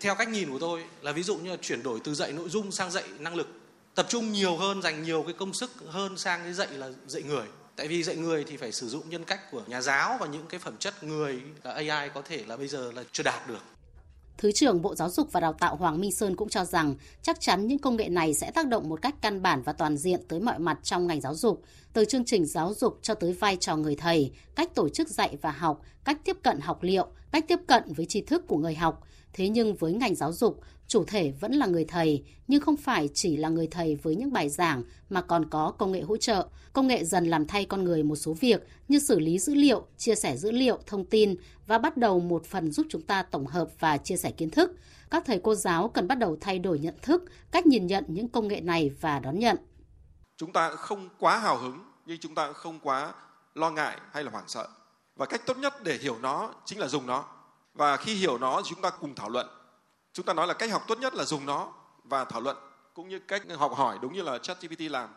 Theo 0.00 0.14
cách 0.14 0.28
nhìn 0.28 0.50
của 0.50 0.58
tôi 0.58 0.84
là 1.02 1.12
ví 1.12 1.22
dụ 1.22 1.36
như 1.36 1.50
là 1.50 1.56
chuyển 1.62 1.82
đổi 1.82 2.00
từ 2.04 2.14
dạy 2.14 2.32
nội 2.32 2.48
dung 2.48 2.72
sang 2.72 2.90
dạy 2.90 3.04
năng 3.18 3.34
lực, 3.34 3.48
tập 3.94 4.06
trung 4.08 4.32
nhiều 4.32 4.56
hơn, 4.56 4.82
dành 4.82 5.02
nhiều 5.02 5.22
cái 5.22 5.32
công 5.32 5.54
sức 5.54 5.70
hơn 5.88 6.18
sang 6.18 6.42
cái 6.42 6.52
dạy 6.52 6.68
là 6.70 6.88
dạy 7.06 7.22
người 7.22 7.46
tại 7.78 7.88
vì 7.88 8.02
dạy 8.02 8.16
người 8.16 8.44
thì 8.44 8.56
phải 8.56 8.72
sử 8.72 8.88
dụng 8.88 9.10
nhân 9.10 9.24
cách 9.24 9.50
của 9.50 9.62
nhà 9.66 9.80
giáo 9.80 10.16
và 10.20 10.26
những 10.26 10.46
cái 10.48 10.60
phẩm 10.60 10.76
chất 10.78 11.04
người 11.04 11.42
AI 11.62 12.08
có 12.14 12.22
thể 12.22 12.44
là 12.46 12.56
bây 12.56 12.68
giờ 12.68 12.92
là 12.92 13.04
chưa 13.12 13.22
đạt 13.22 13.48
được 13.48 13.62
Thứ 14.38 14.52
trưởng 14.52 14.82
Bộ 14.82 14.94
Giáo 14.94 15.10
dục 15.10 15.32
và 15.32 15.40
Đào 15.40 15.52
tạo 15.52 15.76
Hoàng 15.76 16.00
Minh 16.00 16.12
Sơn 16.12 16.36
cũng 16.36 16.48
cho 16.48 16.64
rằng 16.64 16.94
chắc 17.22 17.40
chắn 17.40 17.66
những 17.66 17.78
công 17.78 17.96
nghệ 17.96 18.08
này 18.08 18.34
sẽ 18.34 18.50
tác 18.50 18.66
động 18.66 18.88
một 18.88 19.02
cách 19.02 19.14
căn 19.22 19.42
bản 19.42 19.62
và 19.62 19.72
toàn 19.72 19.96
diện 19.96 20.20
tới 20.28 20.40
mọi 20.40 20.58
mặt 20.58 20.78
trong 20.82 21.06
ngành 21.06 21.20
giáo 21.20 21.34
dục, 21.34 21.62
từ 21.92 22.04
chương 22.04 22.24
trình 22.24 22.46
giáo 22.46 22.74
dục 22.74 22.98
cho 23.02 23.14
tới 23.14 23.32
vai 23.32 23.56
trò 23.56 23.76
người 23.76 23.96
thầy, 23.96 24.32
cách 24.54 24.74
tổ 24.74 24.88
chức 24.88 25.08
dạy 25.08 25.36
và 25.42 25.50
học, 25.50 25.80
cách 26.04 26.18
tiếp 26.24 26.36
cận 26.42 26.60
học 26.60 26.82
liệu, 26.82 27.06
cách 27.32 27.44
tiếp 27.48 27.58
cận 27.66 27.82
với 27.92 28.06
tri 28.06 28.20
thức 28.20 28.44
của 28.46 28.56
người 28.56 28.74
học. 28.74 29.06
Thế 29.32 29.48
nhưng 29.48 29.74
với 29.74 29.92
ngành 29.92 30.14
giáo 30.14 30.32
dục, 30.32 30.60
chủ 30.88 31.04
thể 31.04 31.32
vẫn 31.40 31.52
là 31.52 31.66
người 31.66 31.84
thầy, 31.84 32.24
nhưng 32.46 32.60
không 32.60 32.76
phải 32.76 33.08
chỉ 33.14 33.36
là 33.36 33.48
người 33.48 33.66
thầy 33.66 33.96
với 33.96 34.16
những 34.16 34.32
bài 34.32 34.48
giảng 34.48 34.82
mà 35.10 35.22
còn 35.22 35.50
có 35.50 35.72
công 35.78 35.92
nghệ 35.92 36.00
hỗ 36.00 36.16
trợ. 36.16 36.48
Công 36.72 36.86
nghệ 36.86 37.04
dần 37.04 37.26
làm 37.26 37.46
thay 37.46 37.64
con 37.64 37.84
người 37.84 38.02
một 38.02 38.16
số 38.16 38.32
việc 38.32 38.66
như 38.88 38.98
xử 38.98 39.18
lý 39.18 39.38
dữ 39.38 39.54
liệu, 39.54 39.86
chia 39.96 40.14
sẻ 40.14 40.36
dữ 40.36 40.50
liệu, 40.50 40.78
thông 40.86 41.04
tin 41.04 41.36
và 41.66 41.78
bắt 41.78 41.96
đầu 41.96 42.20
một 42.20 42.46
phần 42.46 42.72
giúp 42.72 42.86
chúng 42.90 43.02
ta 43.02 43.22
tổng 43.22 43.46
hợp 43.46 43.68
và 43.80 43.96
chia 43.96 44.16
sẻ 44.16 44.30
kiến 44.30 44.50
thức. 44.50 44.70
Các 45.10 45.22
thầy 45.26 45.40
cô 45.44 45.54
giáo 45.54 45.88
cần 45.88 46.08
bắt 46.08 46.18
đầu 46.18 46.36
thay 46.40 46.58
đổi 46.58 46.78
nhận 46.78 46.94
thức, 47.02 47.24
cách 47.50 47.66
nhìn 47.66 47.86
nhận 47.86 48.04
những 48.08 48.28
công 48.28 48.48
nghệ 48.48 48.60
này 48.60 48.90
và 49.00 49.18
đón 49.18 49.38
nhận. 49.38 49.56
Chúng 50.36 50.52
ta 50.52 50.70
không 50.70 51.08
quá 51.18 51.38
hào 51.38 51.58
hứng 51.58 51.78
nhưng 52.06 52.18
chúng 52.18 52.34
ta 52.34 52.52
không 52.52 52.80
quá 52.82 53.14
lo 53.54 53.70
ngại 53.70 53.98
hay 54.12 54.24
là 54.24 54.30
hoảng 54.30 54.48
sợ. 54.48 54.68
Và 55.16 55.26
cách 55.26 55.46
tốt 55.46 55.58
nhất 55.58 55.74
để 55.84 55.98
hiểu 55.98 56.16
nó 56.22 56.54
chính 56.64 56.78
là 56.78 56.88
dùng 56.88 57.06
nó. 57.06 57.24
Và 57.74 57.96
khi 57.96 58.14
hiểu 58.14 58.38
nó 58.38 58.62
thì 58.62 58.70
chúng 58.70 58.82
ta 58.82 58.90
cùng 58.90 59.14
thảo 59.14 59.28
luận 59.28 59.46
chúng 60.18 60.26
ta 60.26 60.32
nói 60.32 60.46
là 60.46 60.54
cách 60.54 60.70
học 60.70 60.84
tốt 60.86 60.98
nhất 60.98 61.14
là 61.14 61.24
dùng 61.24 61.46
nó 61.46 61.72
và 62.04 62.24
thảo 62.24 62.40
luận 62.40 62.56
cũng 62.94 63.08
như 63.08 63.18
cách 63.18 63.42
học 63.58 63.72
hỏi 63.74 63.98
đúng 64.02 64.12
như 64.12 64.22
là 64.22 64.38
ChatGPT 64.38 64.80
làm. 64.80 65.08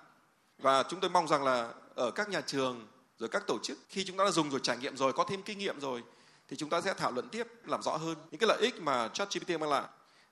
Và 0.57 0.83
chúng 0.83 0.99
tôi 0.99 1.09
mong 1.09 1.27
rằng 1.27 1.43
là 1.43 1.73
ở 1.95 2.11
các 2.11 2.29
nhà 2.29 2.41
trường 2.41 2.87
rồi 3.17 3.29
các 3.29 3.43
tổ 3.47 3.57
chức 3.63 3.79
khi 3.89 4.05
chúng 4.05 4.17
ta 4.17 4.23
đã 4.23 4.31
dùng 4.31 4.49
rồi 4.49 4.59
trải 4.63 4.77
nghiệm 4.77 4.97
rồi 4.97 5.13
có 5.13 5.23
thêm 5.29 5.41
kinh 5.43 5.57
nghiệm 5.57 5.79
rồi 5.79 6.03
thì 6.47 6.57
chúng 6.57 6.69
ta 6.69 6.81
sẽ 6.81 6.93
thảo 6.93 7.11
luận 7.11 7.29
tiếp 7.29 7.47
làm 7.65 7.81
rõ 7.81 7.97
hơn 7.97 8.15
những 8.31 8.39
cái 8.39 8.47
lợi 8.47 8.61
ích 8.61 8.81
mà 8.81 9.07
ChatGPT 9.07 9.49
mang 9.49 9.69
lại 9.69 9.83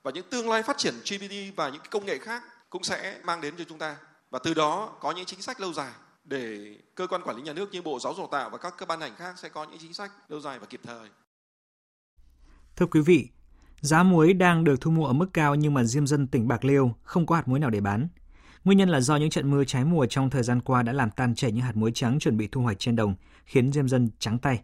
và 0.02 0.10
những 0.10 0.30
tương 0.30 0.50
lai 0.50 0.62
phát 0.62 0.78
triển 0.78 0.94
GPT 0.94 1.56
và 1.56 1.68
những 1.68 1.82
công 1.90 2.06
nghệ 2.06 2.18
khác 2.18 2.42
cũng 2.70 2.84
sẽ 2.84 3.20
mang 3.24 3.40
đến 3.40 3.54
cho 3.58 3.64
chúng 3.68 3.78
ta 3.78 3.96
và 4.30 4.38
từ 4.38 4.54
đó 4.54 4.92
có 5.00 5.12
những 5.12 5.24
chính 5.24 5.42
sách 5.42 5.60
lâu 5.60 5.72
dài 5.72 5.92
để 6.24 6.76
cơ 6.94 7.06
quan 7.06 7.22
quản 7.22 7.36
lý 7.36 7.42
nhà 7.42 7.52
nước 7.52 7.72
như 7.72 7.82
Bộ 7.82 7.98
Giáo 8.00 8.14
dục 8.14 8.30
Tạo 8.30 8.50
và 8.50 8.58
các 8.58 8.74
cơ 8.76 8.86
ban 8.86 8.98
ngành 8.98 9.16
khác 9.16 9.34
sẽ 9.38 9.48
có 9.48 9.64
những 9.64 9.78
chính 9.78 9.94
sách 9.94 10.12
lâu 10.28 10.40
dài 10.40 10.58
và 10.58 10.66
kịp 10.66 10.80
thời. 10.84 11.08
Thưa 12.76 12.86
quý 12.86 13.00
vị, 13.00 13.28
Giá 13.80 14.02
muối 14.02 14.32
đang 14.32 14.64
được 14.64 14.80
thu 14.80 14.90
mua 14.90 15.06
ở 15.06 15.12
mức 15.12 15.30
cao 15.34 15.54
nhưng 15.54 15.74
mà 15.74 15.84
diêm 15.84 16.06
dân 16.06 16.26
tỉnh 16.26 16.48
Bạc 16.48 16.64
Liêu 16.64 16.94
không 17.02 17.26
có 17.26 17.36
hạt 17.36 17.48
muối 17.48 17.58
nào 17.58 17.70
để 17.70 17.80
bán. 17.80 18.08
Nguyên 18.64 18.78
nhân 18.78 18.88
là 18.88 19.00
do 19.00 19.16
những 19.16 19.30
trận 19.30 19.50
mưa 19.50 19.64
trái 19.64 19.84
mùa 19.84 20.06
trong 20.06 20.30
thời 20.30 20.42
gian 20.42 20.60
qua 20.60 20.82
đã 20.82 20.92
làm 20.92 21.10
tan 21.10 21.34
chảy 21.34 21.52
những 21.52 21.64
hạt 21.64 21.76
muối 21.76 21.90
trắng 21.94 22.18
chuẩn 22.18 22.36
bị 22.36 22.48
thu 22.52 22.60
hoạch 22.60 22.78
trên 22.78 22.96
đồng, 22.96 23.14
khiến 23.44 23.72
diêm 23.72 23.88
dân 23.88 24.10
trắng 24.18 24.38
tay. 24.38 24.62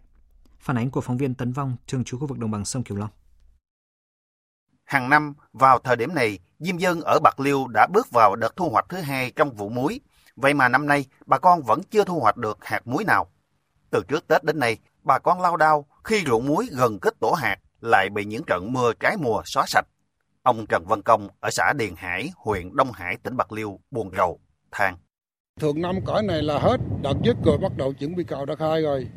Phản 0.61 0.79
ánh 0.79 0.91
của 0.91 1.01
phóng 1.01 1.17
viên 1.17 1.35
Tấn 1.35 1.53
Vong, 1.53 1.77
thường 1.89 2.05
trú 2.05 2.19
khu 2.19 2.27
vực 2.27 2.39
đồng 2.39 2.51
bằng 2.51 2.65
sông 2.65 2.83
kiều 2.83 2.97
Long. 2.97 3.11
Hàng 4.85 5.09
năm, 5.09 5.35
vào 5.53 5.79
thời 5.79 5.97
điểm 5.97 6.15
này, 6.15 6.39
diêm 6.59 6.79
dân 6.79 7.01
ở 7.01 7.19
Bạc 7.23 7.41
Liêu 7.41 7.67
đã 7.69 7.87
bước 7.93 8.11
vào 8.11 8.37
đợt 8.37 8.57
thu 8.57 8.69
hoạch 8.69 8.87
thứ 8.89 9.01
hai 9.01 9.31
trong 9.31 9.51
vụ 9.51 9.69
muối. 9.69 10.01
Vậy 10.37 10.55
mà 10.55 10.69
năm 10.69 10.87
nay, 10.87 11.07
bà 11.27 11.39
con 11.39 11.63
vẫn 11.63 11.81
chưa 11.91 12.05
thu 12.05 12.21
hoạch 12.21 12.37
được 12.37 12.65
hạt 12.65 12.81
muối 12.85 13.05
nào. 13.05 13.27
Từ 13.91 14.03
trước 14.09 14.29
Tết 14.29 14.45
đến 14.45 14.59
nay, 14.59 14.79
bà 15.03 15.19
con 15.19 15.41
lao 15.41 15.57
đao 15.57 15.87
khi 16.05 16.25
ruộng 16.27 16.47
muối 16.47 16.69
gần 16.73 16.99
kết 17.01 17.15
tổ 17.21 17.33
hạt 17.33 17.57
lại 17.81 18.09
bị 18.09 18.25
những 18.25 18.43
trận 18.47 18.73
mưa 18.73 18.93
trái 19.01 19.17
mùa 19.17 19.43
xóa 19.45 19.65
sạch. 19.67 19.87
Ông 20.43 20.67
Trần 20.69 20.85
Văn 20.87 21.03
Công 21.03 21.29
ở 21.41 21.51
xã 21.51 21.73
Điền 21.77 21.95
Hải, 21.97 22.31
huyện 22.37 22.77
Đông 22.77 22.93
Hải, 22.93 23.17
tỉnh 23.23 23.37
Bạc 23.37 23.53
Liêu 23.53 23.81
buồn 23.91 24.11
rầu, 24.17 24.41
than. 24.73 24.97
Thường 25.61 25.83
năm 25.83 25.97
cõi 26.05 26.23
này 26.23 26.43
là 26.43 26.59
hết, 26.59 26.77
đợt 27.03 27.15
dứt 27.25 27.37
rồi 27.45 27.59
bắt 27.59 27.73
đầu 27.77 27.93
chuẩn 27.93 28.17
bị 28.17 28.25
cầu 28.25 28.45
đợt 28.45 28.61
hai 28.61 28.83
rồi. 28.83 29.09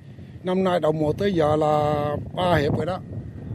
Năm 0.44 0.64
nay 0.64 0.80
đầu 0.80 0.92
mùa 0.92 1.14
tới 1.14 1.34
giờ 1.34 1.56
là 1.56 2.06
ba 2.36 2.56
hiệp 2.56 2.78
rồi 2.78 2.86
đó. 2.86 3.00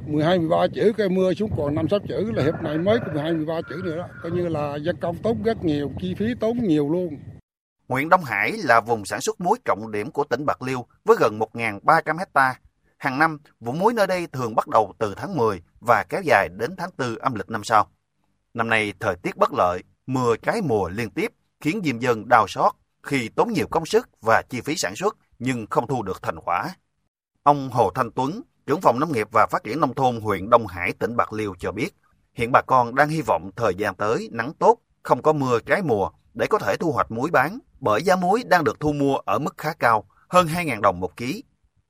12 0.06 0.38
13 0.38 0.66
chữ 0.74 0.92
cái 0.96 1.08
mưa 1.08 1.34
xuống 1.34 1.50
còn 1.56 1.74
5 1.74 1.88
6 1.88 1.98
chữ 2.08 2.32
là 2.34 2.42
hiệp 2.42 2.62
này 2.62 2.78
mới 2.78 2.98
có 2.98 3.12
12 3.12 3.32
13 3.32 3.60
chữ 3.68 3.80
nữa 3.84 3.96
đó. 3.96 4.08
Coi 4.22 4.32
như 4.32 4.48
là 4.48 4.76
dân 4.76 4.96
công 4.96 5.16
tốn 5.16 5.42
rất 5.42 5.64
nhiều, 5.64 5.90
chi 6.00 6.14
phí 6.18 6.26
tốn 6.40 6.58
nhiều 6.58 6.88
luôn. 6.88 7.18
Huyện 7.88 8.08
Đông 8.08 8.24
Hải 8.24 8.52
là 8.52 8.80
vùng 8.80 9.04
sản 9.04 9.20
xuất 9.20 9.40
muối 9.40 9.58
trọng 9.64 9.92
điểm 9.92 10.10
của 10.10 10.24
tỉnh 10.24 10.46
Bạc 10.46 10.62
Liêu 10.62 10.86
với 11.04 11.16
gần 11.20 11.38
1.300 11.38 12.18
hecta. 12.18 12.54
Hàng 12.96 13.18
năm, 13.18 13.38
vụ 13.60 13.72
muối 13.72 13.92
nơi 13.92 14.06
đây 14.06 14.26
thường 14.26 14.54
bắt 14.54 14.68
đầu 14.68 14.94
từ 14.98 15.14
tháng 15.16 15.36
10 15.36 15.62
và 15.80 16.04
kéo 16.08 16.22
dài 16.24 16.48
đến 16.48 16.76
tháng 16.76 16.90
4 16.98 17.16
âm 17.16 17.34
lịch 17.34 17.50
năm 17.50 17.64
sau. 17.64 17.90
Năm 18.54 18.68
nay 18.68 18.92
thời 19.00 19.16
tiết 19.16 19.36
bất 19.36 19.52
lợi, 19.52 19.82
mưa 20.06 20.36
trái 20.42 20.60
mùa 20.62 20.88
liên 20.88 21.10
tiếp 21.10 21.32
khiến 21.60 21.80
diêm 21.84 21.98
dân 21.98 22.28
đau 22.28 22.48
xót 22.48 22.72
khi 23.02 23.28
tốn 23.28 23.52
nhiều 23.52 23.66
công 23.70 23.86
sức 23.86 24.08
và 24.20 24.42
chi 24.50 24.60
phí 24.60 24.76
sản 24.76 24.96
xuất 24.96 25.16
nhưng 25.38 25.66
không 25.70 25.86
thu 25.86 26.02
được 26.02 26.22
thành 26.22 26.40
quả. 26.40 26.74
Ông 27.42 27.70
Hồ 27.70 27.90
Thanh 27.94 28.10
Tuấn, 28.10 28.42
trưởng 28.66 28.80
phòng 28.80 29.00
nông 29.00 29.12
nghiệp 29.12 29.28
và 29.32 29.46
phát 29.46 29.64
triển 29.64 29.80
nông 29.80 29.94
thôn 29.94 30.20
huyện 30.20 30.50
Đông 30.50 30.66
Hải, 30.66 30.92
tỉnh 30.92 31.16
Bạc 31.16 31.32
Liêu 31.32 31.54
cho 31.58 31.72
biết, 31.72 31.90
hiện 32.34 32.52
bà 32.52 32.62
con 32.66 32.94
đang 32.94 33.08
hy 33.08 33.22
vọng 33.22 33.50
thời 33.56 33.74
gian 33.74 33.94
tới 33.94 34.28
nắng 34.32 34.52
tốt, 34.54 34.78
không 35.02 35.22
có 35.22 35.32
mưa 35.32 35.58
trái 35.66 35.82
mùa 35.82 36.10
để 36.34 36.46
có 36.46 36.58
thể 36.58 36.76
thu 36.76 36.92
hoạch 36.92 37.10
muối 37.10 37.30
bán, 37.30 37.58
bởi 37.80 38.02
giá 38.02 38.16
muối 38.16 38.42
đang 38.44 38.64
được 38.64 38.80
thu 38.80 38.92
mua 38.92 39.16
ở 39.16 39.38
mức 39.38 39.54
khá 39.58 39.72
cao, 39.72 40.04
hơn 40.28 40.46
2.000 40.46 40.80
đồng 40.80 41.00
một 41.00 41.16
ký. 41.16 41.44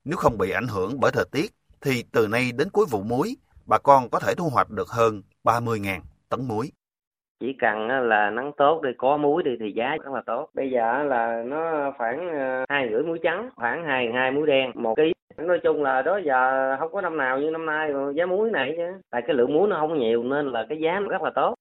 Nếu 0.05 0.17
không 0.17 0.37
bị 0.37 0.51
ảnh 0.51 0.67
hưởng 0.67 0.99
bởi 0.99 1.11
thời 1.11 1.25
tiết, 1.31 1.51
thì 1.81 2.03
từ 2.11 2.27
nay 2.27 2.51
đến 2.57 2.69
cuối 2.69 2.85
vụ 2.91 3.03
muối, 3.03 3.35
bà 3.65 3.77
con 3.77 4.09
có 4.09 4.19
thể 4.19 4.33
thu 4.37 4.49
hoạch 4.49 4.69
được 4.69 4.87
hơn 4.87 5.21
30.000 5.43 5.99
tấn 6.29 6.47
muối. 6.47 6.71
Chỉ 7.39 7.53
cần 7.59 7.87
là 7.87 8.29
nắng 8.29 8.51
tốt 8.57 8.81
đi 8.83 8.89
có 8.97 9.17
muối 9.17 9.43
đi 9.43 9.51
thì 9.59 9.71
giá 9.75 9.97
rất 10.03 10.13
là 10.13 10.21
tốt. 10.25 10.49
Bây 10.53 10.71
giờ 10.71 11.03
là 11.03 11.43
nó 11.45 11.91
khoảng 11.97 12.29
ờ, 12.29 12.65
hai 12.69 12.87
rưỡi 12.91 13.03
muối 13.03 13.19
trắng 13.23 13.49
khoảng 13.55 13.85
hai 13.85 14.11
hai 14.13 14.31
muối 14.31 14.47
đen 14.47 14.71
một 14.75 14.95
ký. 14.97 15.13
Nói 15.37 15.59
chung 15.63 15.83
là 15.83 16.01
đó 16.01 16.19
giờ 16.25 16.75
không 16.79 16.91
có 16.91 17.01
năm 17.01 17.17
nào 17.17 17.39
như 17.39 17.49
năm 17.51 17.65
nay 17.65 17.91
giá 18.15 18.25
muối 18.25 18.51
này 18.51 18.73
chứ. 18.77 19.01
Tại 19.09 19.21
cái 19.27 19.35
lượng 19.35 19.53
muối 19.53 19.67
nó 19.67 19.77
không 19.79 19.99
nhiều 19.99 20.23
nên 20.23 20.45
là 20.51 20.65
cái 20.69 20.77
giá 20.83 20.99
nó 20.99 21.07
rất 21.07 21.21
là 21.21 21.31
tốt. 21.35 21.55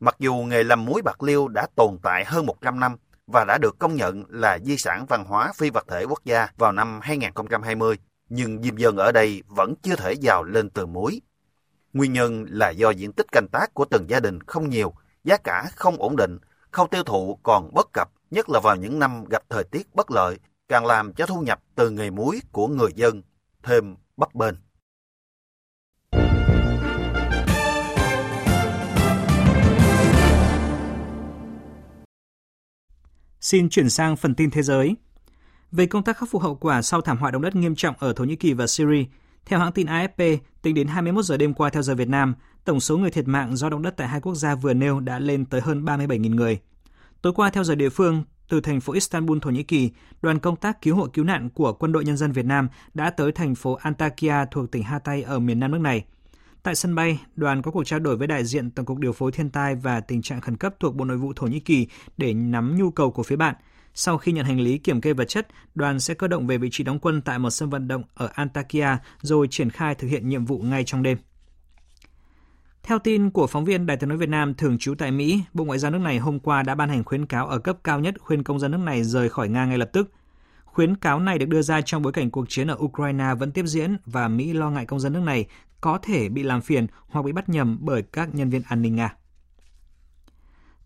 Mặc 0.00 0.16
dù 0.18 0.34
nghề 0.34 0.62
làm 0.62 0.84
muối 0.84 1.02
bạc 1.04 1.22
liêu 1.22 1.48
đã 1.48 1.66
tồn 1.76 1.90
tại 2.02 2.24
hơn 2.26 2.46
100 2.46 2.80
năm 2.80 2.96
và 3.26 3.44
đã 3.44 3.58
được 3.58 3.78
công 3.78 3.96
nhận 3.96 4.24
là 4.28 4.58
di 4.58 4.76
sản 4.76 5.06
văn 5.08 5.24
hóa 5.24 5.52
phi 5.56 5.70
vật 5.70 5.84
thể 5.88 6.04
quốc 6.04 6.24
gia 6.24 6.48
vào 6.58 6.72
năm 6.72 7.00
2020 7.02 7.98
nhưng 8.28 8.62
diêm 8.62 8.76
dân 8.76 8.96
ở 8.96 9.12
đây 9.12 9.42
vẫn 9.46 9.74
chưa 9.82 9.96
thể 9.96 10.12
giàu 10.12 10.44
lên 10.44 10.70
từ 10.70 10.86
muối 10.86 11.20
Nguyên 11.92 12.12
nhân 12.12 12.46
là 12.48 12.70
do 12.70 12.90
diện 12.90 13.12
tích 13.12 13.32
canh 13.32 13.48
tác 13.48 13.74
của 13.74 13.84
từng 13.84 14.10
gia 14.10 14.20
đình 14.20 14.40
không 14.40 14.70
nhiều 14.70 14.94
giá 15.24 15.36
cả 15.36 15.70
không 15.76 15.96
ổn 15.96 16.16
định, 16.16 16.38
khâu 16.70 16.86
tiêu 16.86 17.02
thụ 17.02 17.38
còn 17.42 17.74
bất 17.74 17.92
cập, 17.92 18.10
nhất 18.30 18.48
là 18.48 18.60
vào 18.60 18.76
những 18.76 18.98
năm 18.98 19.24
gặp 19.24 19.42
thời 19.48 19.64
tiết 19.64 19.94
bất 19.94 20.10
lợi, 20.10 20.38
càng 20.68 20.86
làm 20.86 21.12
cho 21.12 21.26
thu 21.26 21.40
nhập 21.40 21.60
từ 21.74 21.90
nghề 21.90 22.10
muối 22.10 22.40
của 22.52 22.68
người 22.68 22.90
dân 22.94 23.22
thêm 23.62 23.96
bấp 24.16 24.34
bênh. 24.34 24.54
Xin 33.44 33.68
chuyển 33.68 33.90
sang 33.90 34.16
phần 34.16 34.34
tin 34.34 34.50
thế 34.50 34.62
giới. 34.62 34.96
Về 35.72 35.86
công 35.86 36.02
tác 36.02 36.16
khắc 36.16 36.28
phục 36.30 36.42
hậu 36.42 36.54
quả 36.54 36.82
sau 36.82 37.00
thảm 37.00 37.18
họa 37.18 37.30
động 37.30 37.42
đất 37.42 37.54
nghiêm 37.54 37.74
trọng 37.74 37.94
ở 37.98 38.12
Thổ 38.12 38.24
Nhĩ 38.24 38.36
Kỳ 38.36 38.52
và 38.52 38.66
Syria, 38.66 39.04
theo 39.46 39.58
hãng 39.58 39.72
tin 39.72 39.86
AFP, 39.86 40.38
tính 40.62 40.74
đến 40.74 40.88
21 40.88 41.24
giờ 41.24 41.36
đêm 41.36 41.54
qua 41.54 41.70
theo 41.70 41.82
giờ 41.82 41.94
Việt 41.94 42.08
Nam, 42.08 42.34
tổng 42.64 42.80
số 42.80 42.98
người 42.98 43.10
thiệt 43.10 43.28
mạng 43.28 43.56
do 43.56 43.70
động 43.70 43.82
đất 43.82 43.96
tại 43.96 44.08
hai 44.08 44.20
quốc 44.20 44.34
gia 44.34 44.54
vừa 44.54 44.74
nêu 44.74 45.00
đã 45.00 45.18
lên 45.18 45.44
tới 45.44 45.60
hơn 45.60 45.84
37.000 45.84 46.34
người. 46.34 46.58
Tối 47.22 47.32
qua 47.32 47.50
theo 47.50 47.64
giờ 47.64 47.74
địa 47.74 47.88
phương, 47.88 48.24
từ 48.48 48.60
thành 48.60 48.80
phố 48.80 48.92
Istanbul, 48.92 49.38
Thổ 49.42 49.50
Nhĩ 49.50 49.62
Kỳ, 49.62 49.90
đoàn 50.22 50.38
công 50.38 50.56
tác 50.56 50.82
cứu 50.82 50.96
hộ 50.96 51.06
cứu 51.06 51.24
nạn 51.24 51.50
của 51.50 51.72
Quân 51.72 51.92
đội 51.92 52.04
Nhân 52.04 52.16
dân 52.16 52.32
Việt 52.32 52.46
Nam 52.46 52.68
đã 52.94 53.10
tới 53.10 53.32
thành 53.32 53.54
phố 53.54 53.74
Antakya 53.74 54.44
thuộc 54.44 54.70
tỉnh 54.70 54.82
Hatay 54.82 55.22
ở 55.22 55.38
miền 55.38 55.60
nam 55.60 55.70
nước 55.70 55.80
này. 55.80 56.04
Tại 56.64 56.74
sân 56.74 56.94
bay, 56.94 57.20
đoàn 57.36 57.62
có 57.62 57.70
cuộc 57.70 57.84
trao 57.84 58.00
đổi 58.00 58.16
với 58.16 58.26
đại 58.26 58.44
diện 58.44 58.70
Tổng 58.70 58.86
cục 58.86 58.98
Điều 58.98 59.12
phối 59.12 59.32
Thiên 59.32 59.50
tai 59.50 59.74
và 59.74 60.00
Tình 60.00 60.22
trạng 60.22 60.40
khẩn 60.40 60.56
cấp 60.56 60.74
thuộc 60.80 60.96
Bộ 60.96 61.04
Nội 61.04 61.16
vụ 61.16 61.32
Thổ 61.36 61.46
Nhĩ 61.46 61.60
Kỳ 61.60 61.86
để 62.16 62.34
nắm 62.34 62.76
nhu 62.76 62.90
cầu 62.90 63.10
của 63.10 63.22
phía 63.22 63.36
bạn. 63.36 63.54
Sau 63.94 64.18
khi 64.18 64.32
nhận 64.32 64.44
hành 64.44 64.60
lý 64.60 64.78
kiểm 64.78 65.00
kê 65.00 65.12
vật 65.12 65.24
chất, 65.24 65.48
đoàn 65.74 66.00
sẽ 66.00 66.14
cơ 66.14 66.28
động 66.28 66.46
về 66.46 66.58
vị 66.58 66.68
trí 66.72 66.84
đóng 66.84 66.98
quân 66.98 67.22
tại 67.22 67.38
một 67.38 67.50
sân 67.50 67.70
vận 67.70 67.88
động 67.88 68.02
ở 68.14 68.30
Antakya 68.34 68.98
rồi 69.20 69.48
triển 69.50 69.70
khai 69.70 69.94
thực 69.94 70.08
hiện 70.08 70.28
nhiệm 70.28 70.44
vụ 70.44 70.58
ngay 70.58 70.84
trong 70.84 71.02
đêm. 71.02 71.18
Theo 72.82 72.98
tin 72.98 73.30
của 73.30 73.46
phóng 73.46 73.64
viên 73.64 73.86
Đài 73.86 73.96
tiếng 73.96 74.08
nói 74.08 74.18
Việt 74.18 74.28
Nam 74.28 74.54
thường 74.54 74.78
trú 74.78 74.94
tại 74.94 75.10
Mỹ, 75.10 75.42
Bộ 75.54 75.64
Ngoại 75.64 75.78
giao 75.78 75.90
nước 75.90 76.00
này 76.00 76.18
hôm 76.18 76.38
qua 76.38 76.62
đã 76.62 76.74
ban 76.74 76.88
hành 76.88 77.04
khuyến 77.04 77.26
cáo 77.26 77.46
ở 77.46 77.58
cấp 77.58 77.78
cao 77.84 78.00
nhất 78.00 78.14
khuyên 78.18 78.42
công 78.42 78.58
dân 78.58 78.70
nước 78.70 78.80
này 78.80 79.04
rời 79.04 79.28
khỏi 79.28 79.48
Nga 79.48 79.66
ngay 79.66 79.78
lập 79.78 79.90
tức. 79.92 80.10
Khuyến 80.64 80.96
cáo 80.96 81.20
này 81.20 81.38
được 81.38 81.46
đưa 81.46 81.62
ra 81.62 81.80
trong 81.80 82.02
bối 82.02 82.12
cảnh 82.12 82.30
cuộc 82.30 82.48
chiến 82.48 82.68
ở 82.68 82.76
Ukraine 82.80 83.34
vẫn 83.38 83.52
tiếp 83.52 83.66
diễn 83.66 83.96
và 84.06 84.28
Mỹ 84.28 84.52
lo 84.52 84.70
ngại 84.70 84.86
công 84.86 85.00
dân 85.00 85.12
nước 85.12 85.22
này 85.22 85.46
có 85.84 85.98
thể 86.02 86.28
bị 86.28 86.42
làm 86.42 86.60
phiền 86.60 86.86
hoặc 87.06 87.22
bị 87.22 87.32
bắt 87.32 87.48
nhầm 87.48 87.78
bởi 87.80 88.02
các 88.02 88.34
nhân 88.34 88.50
viên 88.50 88.62
an 88.68 88.82
ninh 88.82 88.96
Nga. 88.96 89.16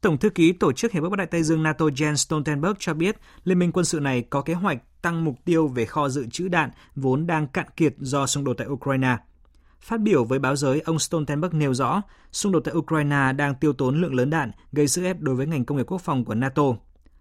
Tổng 0.00 0.18
thư 0.18 0.30
ký 0.30 0.52
Tổ 0.52 0.72
chức 0.72 0.92
Hiệp 0.92 1.02
ước 1.02 1.08
Bắc 1.08 1.16
Đại 1.16 1.26
Tây 1.26 1.42
Dương 1.42 1.62
NATO 1.62 1.86
Jens 1.86 2.14
Stoltenberg 2.14 2.74
cho 2.78 2.94
biết 2.94 3.16
Liên 3.44 3.58
minh 3.58 3.72
quân 3.72 3.84
sự 3.84 4.00
này 4.00 4.22
có 4.22 4.42
kế 4.42 4.54
hoạch 4.54 5.02
tăng 5.02 5.24
mục 5.24 5.34
tiêu 5.44 5.68
về 5.68 5.84
kho 5.84 6.08
dự 6.08 6.26
trữ 6.26 6.48
đạn 6.48 6.70
vốn 6.96 7.26
đang 7.26 7.46
cạn 7.46 7.66
kiệt 7.76 7.94
do 7.98 8.26
xung 8.26 8.44
đột 8.44 8.54
tại 8.54 8.66
Ukraine– 8.66 9.16
Phát 9.80 10.00
biểu 10.00 10.24
với 10.24 10.38
báo 10.38 10.56
giới, 10.56 10.80
ông 10.80 10.98
Stoltenberg 10.98 11.58
nêu 11.58 11.74
rõ, 11.74 12.02
xung 12.32 12.52
đột 12.52 12.60
tại 12.60 12.74
Ukraine 12.74 13.32
đang 13.32 13.54
tiêu 13.54 13.72
tốn 13.72 14.00
lượng 14.00 14.14
lớn 14.14 14.30
đạn, 14.30 14.50
gây 14.72 14.88
sức 14.88 15.02
ép 15.02 15.20
đối 15.20 15.34
với 15.34 15.46
ngành 15.46 15.64
công 15.64 15.78
nghiệp 15.78 15.86
quốc 15.86 16.00
phòng 16.00 16.24
của 16.24 16.34
NATO. 16.34 16.62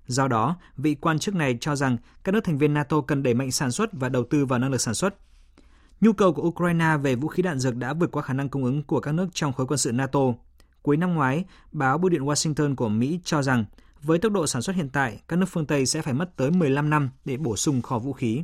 Do 0.07 0.27
đó, 0.27 0.55
vị 0.77 0.95
quan 0.95 1.19
chức 1.19 1.35
này 1.35 1.57
cho 1.61 1.75
rằng 1.75 1.97
các 2.23 2.31
nước 2.31 2.43
thành 2.43 2.57
viên 2.57 2.73
NATO 2.73 3.01
cần 3.01 3.23
đẩy 3.23 3.33
mạnh 3.33 3.51
sản 3.51 3.71
xuất 3.71 3.89
và 3.93 4.09
đầu 4.09 4.23
tư 4.29 4.45
vào 4.45 4.59
năng 4.59 4.71
lực 4.71 4.81
sản 4.81 4.93
xuất. 4.93 5.15
Nhu 6.01 6.13
cầu 6.13 6.33
của 6.33 6.41
Ukraine 6.41 6.97
về 6.97 7.15
vũ 7.15 7.27
khí 7.27 7.43
đạn 7.43 7.59
dược 7.59 7.75
đã 7.75 7.93
vượt 7.93 8.11
qua 8.11 8.23
khả 8.23 8.33
năng 8.33 8.49
cung 8.49 8.63
ứng 8.63 8.83
của 8.83 8.99
các 8.99 9.11
nước 9.11 9.27
trong 9.33 9.53
khối 9.53 9.67
quân 9.67 9.77
sự 9.77 9.91
NATO. 9.91 10.19
Cuối 10.81 10.97
năm 10.97 11.13
ngoái, 11.13 11.45
báo 11.71 11.97
Bưu 11.97 12.09
điện 12.09 12.25
Washington 12.25 12.75
của 12.75 12.89
Mỹ 12.89 13.19
cho 13.23 13.41
rằng 13.41 13.65
với 14.01 14.19
tốc 14.19 14.31
độ 14.31 14.47
sản 14.47 14.61
xuất 14.61 14.75
hiện 14.75 14.89
tại, 14.89 15.21
các 15.27 15.39
nước 15.39 15.45
phương 15.49 15.65
Tây 15.65 15.85
sẽ 15.85 16.01
phải 16.01 16.13
mất 16.13 16.35
tới 16.35 16.51
15 16.51 16.89
năm 16.89 17.09
để 17.25 17.37
bổ 17.37 17.55
sung 17.55 17.81
kho 17.81 17.99
vũ 17.99 18.13
khí. 18.13 18.43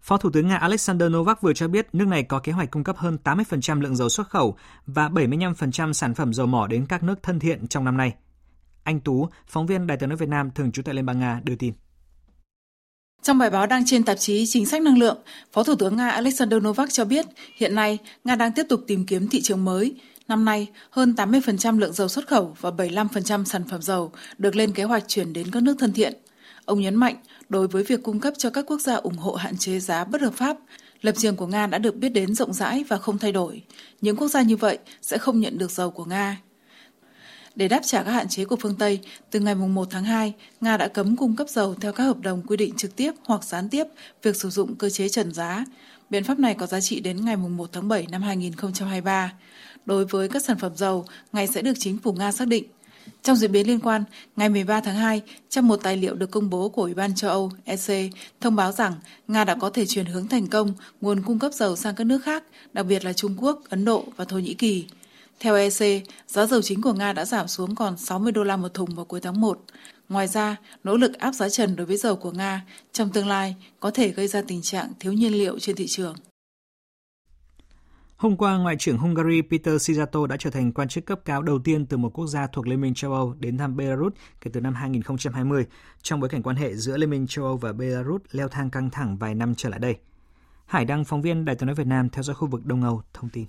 Phó 0.00 0.16
Thủ 0.16 0.30
tướng 0.30 0.48
Nga 0.48 0.56
Alexander 0.56 1.12
Novak 1.12 1.42
vừa 1.42 1.52
cho 1.52 1.68
biết 1.68 1.88
nước 1.92 2.08
này 2.08 2.22
có 2.22 2.38
kế 2.38 2.52
hoạch 2.52 2.70
cung 2.70 2.84
cấp 2.84 2.96
hơn 2.96 3.18
80% 3.24 3.80
lượng 3.80 3.96
dầu 3.96 4.08
xuất 4.08 4.30
khẩu 4.30 4.56
và 4.86 5.08
75% 5.08 5.92
sản 5.92 6.14
phẩm 6.14 6.34
dầu 6.34 6.46
mỏ 6.46 6.66
đến 6.66 6.86
các 6.86 7.02
nước 7.02 7.22
thân 7.22 7.40
thiện 7.40 7.68
trong 7.68 7.84
năm 7.84 7.96
nay. 7.96 8.14
Anh 8.82 9.00
Tú, 9.00 9.28
phóng 9.46 9.66
viên 9.66 9.86
Đài 9.86 9.96
tiếng 9.96 10.08
nói 10.08 10.16
Việt 10.16 10.28
Nam 10.28 10.50
thường 10.50 10.72
trú 10.72 10.82
tại 10.82 10.94
Liên 10.94 11.06
bang 11.06 11.18
Nga 11.20 11.40
đưa 11.44 11.56
tin. 11.56 11.74
Trong 13.24 13.38
bài 13.38 13.50
báo 13.50 13.66
đăng 13.66 13.84
trên 13.86 14.02
tạp 14.02 14.18
chí 14.18 14.46
Chính 14.46 14.66
sách 14.66 14.82
năng 14.82 14.98
lượng, 14.98 15.18
Phó 15.52 15.62
Thủ 15.62 15.74
tướng 15.74 15.96
Nga 15.96 16.08
Alexander 16.08 16.62
Novak 16.62 16.92
cho 16.92 17.04
biết 17.04 17.26
hiện 17.56 17.74
nay 17.74 17.98
Nga 18.24 18.34
đang 18.34 18.52
tiếp 18.52 18.66
tục 18.68 18.80
tìm 18.86 19.06
kiếm 19.06 19.28
thị 19.28 19.40
trường 19.42 19.64
mới. 19.64 19.94
Năm 20.28 20.44
nay, 20.44 20.66
hơn 20.90 21.14
80% 21.16 21.78
lượng 21.78 21.92
dầu 21.92 22.08
xuất 22.08 22.26
khẩu 22.26 22.56
và 22.60 22.70
75% 22.70 23.44
sản 23.44 23.62
phẩm 23.70 23.82
dầu 23.82 24.12
được 24.38 24.56
lên 24.56 24.72
kế 24.72 24.84
hoạch 24.84 25.08
chuyển 25.08 25.32
đến 25.32 25.50
các 25.50 25.62
nước 25.62 25.76
thân 25.78 25.92
thiện. 25.92 26.12
Ông 26.64 26.80
nhấn 26.80 26.94
mạnh, 26.94 27.16
đối 27.48 27.68
với 27.68 27.82
việc 27.82 28.02
cung 28.02 28.20
cấp 28.20 28.34
cho 28.38 28.50
các 28.50 28.64
quốc 28.66 28.80
gia 28.80 28.94
ủng 28.94 29.16
hộ 29.16 29.34
hạn 29.34 29.56
chế 29.56 29.80
giá 29.80 30.04
bất 30.04 30.20
hợp 30.20 30.34
pháp, 30.34 30.56
lập 31.00 31.14
trường 31.18 31.36
của 31.36 31.46
Nga 31.46 31.66
đã 31.66 31.78
được 31.78 31.96
biết 31.96 32.08
đến 32.08 32.34
rộng 32.34 32.52
rãi 32.52 32.84
và 32.88 32.98
không 32.98 33.18
thay 33.18 33.32
đổi. 33.32 33.62
Những 34.00 34.16
quốc 34.16 34.28
gia 34.28 34.42
như 34.42 34.56
vậy 34.56 34.78
sẽ 35.02 35.18
không 35.18 35.40
nhận 35.40 35.58
được 35.58 35.70
dầu 35.70 35.90
của 35.90 36.04
Nga. 36.04 36.36
Để 37.54 37.68
đáp 37.68 37.80
trả 37.84 38.02
các 38.02 38.10
hạn 38.10 38.28
chế 38.28 38.44
của 38.44 38.56
phương 38.56 38.76
Tây, 38.76 39.00
từ 39.30 39.40
ngày 39.40 39.54
1 39.54 39.88
tháng 39.90 40.04
2, 40.04 40.32
Nga 40.60 40.76
đã 40.76 40.88
cấm 40.88 41.16
cung 41.16 41.36
cấp 41.36 41.48
dầu 41.48 41.74
theo 41.74 41.92
các 41.92 42.04
hợp 42.04 42.20
đồng 42.20 42.42
quy 42.46 42.56
định 42.56 42.74
trực 42.76 42.96
tiếp 42.96 43.12
hoặc 43.24 43.44
gián 43.44 43.68
tiếp 43.68 43.84
việc 44.22 44.36
sử 44.36 44.50
dụng 44.50 44.74
cơ 44.74 44.90
chế 44.90 45.08
trần 45.08 45.32
giá. 45.34 45.64
Biện 46.10 46.24
pháp 46.24 46.38
này 46.38 46.54
có 46.54 46.66
giá 46.66 46.80
trị 46.80 47.00
đến 47.00 47.24
ngày 47.24 47.36
1 47.36 47.72
tháng 47.72 47.88
7 47.88 48.06
năm 48.10 48.22
2023. 48.22 49.32
Đối 49.86 50.04
với 50.04 50.28
các 50.28 50.44
sản 50.44 50.58
phẩm 50.58 50.72
dầu, 50.76 51.04
ngày 51.32 51.46
sẽ 51.46 51.62
được 51.62 51.74
chính 51.78 51.98
phủ 51.98 52.12
Nga 52.12 52.32
xác 52.32 52.48
định 52.48 52.64
trong 53.22 53.36
diễn 53.36 53.52
biến 53.52 53.66
liên 53.66 53.80
quan, 53.80 54.04
ngày 54.36 54.48
13 54.48 54.80
tháng 54.80 54.96
2, 54.96 55.22
trong 55.48 55.68
một 55.68 55.76
tài 55.76 55.96
liệu 55.96 56.14
được 56.14 56.30
công 56.30 56.50
bố 56.50 56.68
của 56.68 56.82
Ủy 56.82 56.94
ban 56.94 57.14
châu 57.14 57.30
Âu 57.30 57.50
EC 57.64 58.10
thông 58.40 58.56
báo 58.56 58.72
rằng 58.72 58.94
Nga 59.28 59.44
đã 59.44 59.54
có 59.54 59.70
thể 59.70 59.86
chuyển 59.86 60.06
hướng 60.06 60.28
thành 60.28 60.46
công 60.46 60.72
nguồn 61.00 61.22
cung 61.22 61.38
cấp 61.38 61.52
dầu 61.52 61.76
sang 61.76 61.94
các 61.94 62.04
nước 62.04 62.24
khác, 62.24 62.44
đặc 62.72 62.86
biệt 62.86 63.04
là 63.04 63.12
Trung 63.12 63.36
Quốc, 63.38 63.62
Ấn 63.68 63.84
Độ 63.84 64.04
và 64.16 64.24
Thổ 64.24 64.38
Nhĩ 64.38 64.54
Kỳ. 64.54 64.84
Theo 65.40 65.54
EC, 65.54 66.02
giá 66.26 66.46
dầu 66.46 66.62
chính 66.62 66.82
của 66.82 66.92
Nga 66.92 67.12
đã 67.12 67.24
giảm 67.24 67.48
xuống 67.48 67.74
còn 67.74 67.96
60 67.96 68.32
đô 68.32 68.44
la 68.44 68.56
một 68.56 68.74
thùng 68.74 68.94
vào 68.94 69.04
cuối 69.04 69.20
tháng 69.20 69.40
1. 69.40 69.60
Ngoài 70.08 70.28
ra, 70.28 70.56
nỗ 70.84 70.96
lực 70.96 71.18
áp 71.18 71.32
giá 71.32 71.48
trần 71.48 71.76
đối 71.76 71.86
với 71.86 71.96
dầu 71.96 72.16
của 72.16 72.30
Nga 72.30 72.64
trong 72.92 73.10
tương 73.10 73.28
lai 73.28 73.56
có 73.80 73.90
thể 73.90 74.08
gây 74.08 74.28
ra 74.28 74.42
tình 74.42 74.62
trạng 74.62 74.92
thiếu 75.00 75.12
nhiên 75.12 75.32
liệu 75.32 75.58
trên 75.58 75.76
thị 75.76 75.86
trường. 75.88 76.16
Hôm 78.16 78.36
qua, 78.36 78.56
Ngoại 78.56 78.76
trưởng 78.78 78.98
Hungary 78.98 79.42
Peter 79.42 79.90
Sijato 79.90 80.26
đã 80.26 80.36
trở 80.36 80.50
thành 80.50 80.72
quan 80.72 80.88
chức 80.88 81.04
cấp 81.04 81.20
cao 81.24 81.42
đầu 81.42 81.58
tiên 81.58 81.86
từ 81.86 81.96
một 81.96 82.10
quốc 82.14 82.26
gia 82.26 82.46
thuộc 82.46 82.66
Liên 82.66 82.80
minh 82.80 82.94
châu 82.94 83.12
Âu 83.12 83.34
đến 83.38 83.58
thăm 83.58 83.76
Belarus 83.76 84.12
kể 84.40 84.50
từ 84.54 84.60
năm 84.60 84.74
2020, 84.74 85.66
trong 86.02 86.20
bối 86.20 86.28
cảnh 86.28 86.42
quan 86.42 86.56
hệ 86.56 86.74
giữa 86.74 86.96
Liên 86.96 87.10
minh 87.10 87.26
châu 87.26 87.44
Âu 87.44 87.56
và 87.56 87.72
Belarus 87.72 88.20
leo 88.30 88.48
thang 88.48 88.70
căng 88.70 88.90
thẳng 88.90 89.16
vài 89.16 89.34
năm 89.34 89.54
trở 89.54 89.68
lại 89.68 89.78
đây. 89.78 89.96
Hải 90.66 90.84
Đăng, 90.84 91.04
phóng 91.04 91.22
viên 91.22 91.44
Đài 91.44 91.56
tiếng 91.56 91.66
nói 91.66 91.74
Việt 91.74 91.86
Nam 91.86 92.08
theo 92.08 92.22
dõi 92.22 92.34
khu 92.34 92.48
vực 92.48 92.66
Đông 92.66 92.82
Âu, 92.82 93.02
thông 93.12 93.30
tin. 93.30 93.46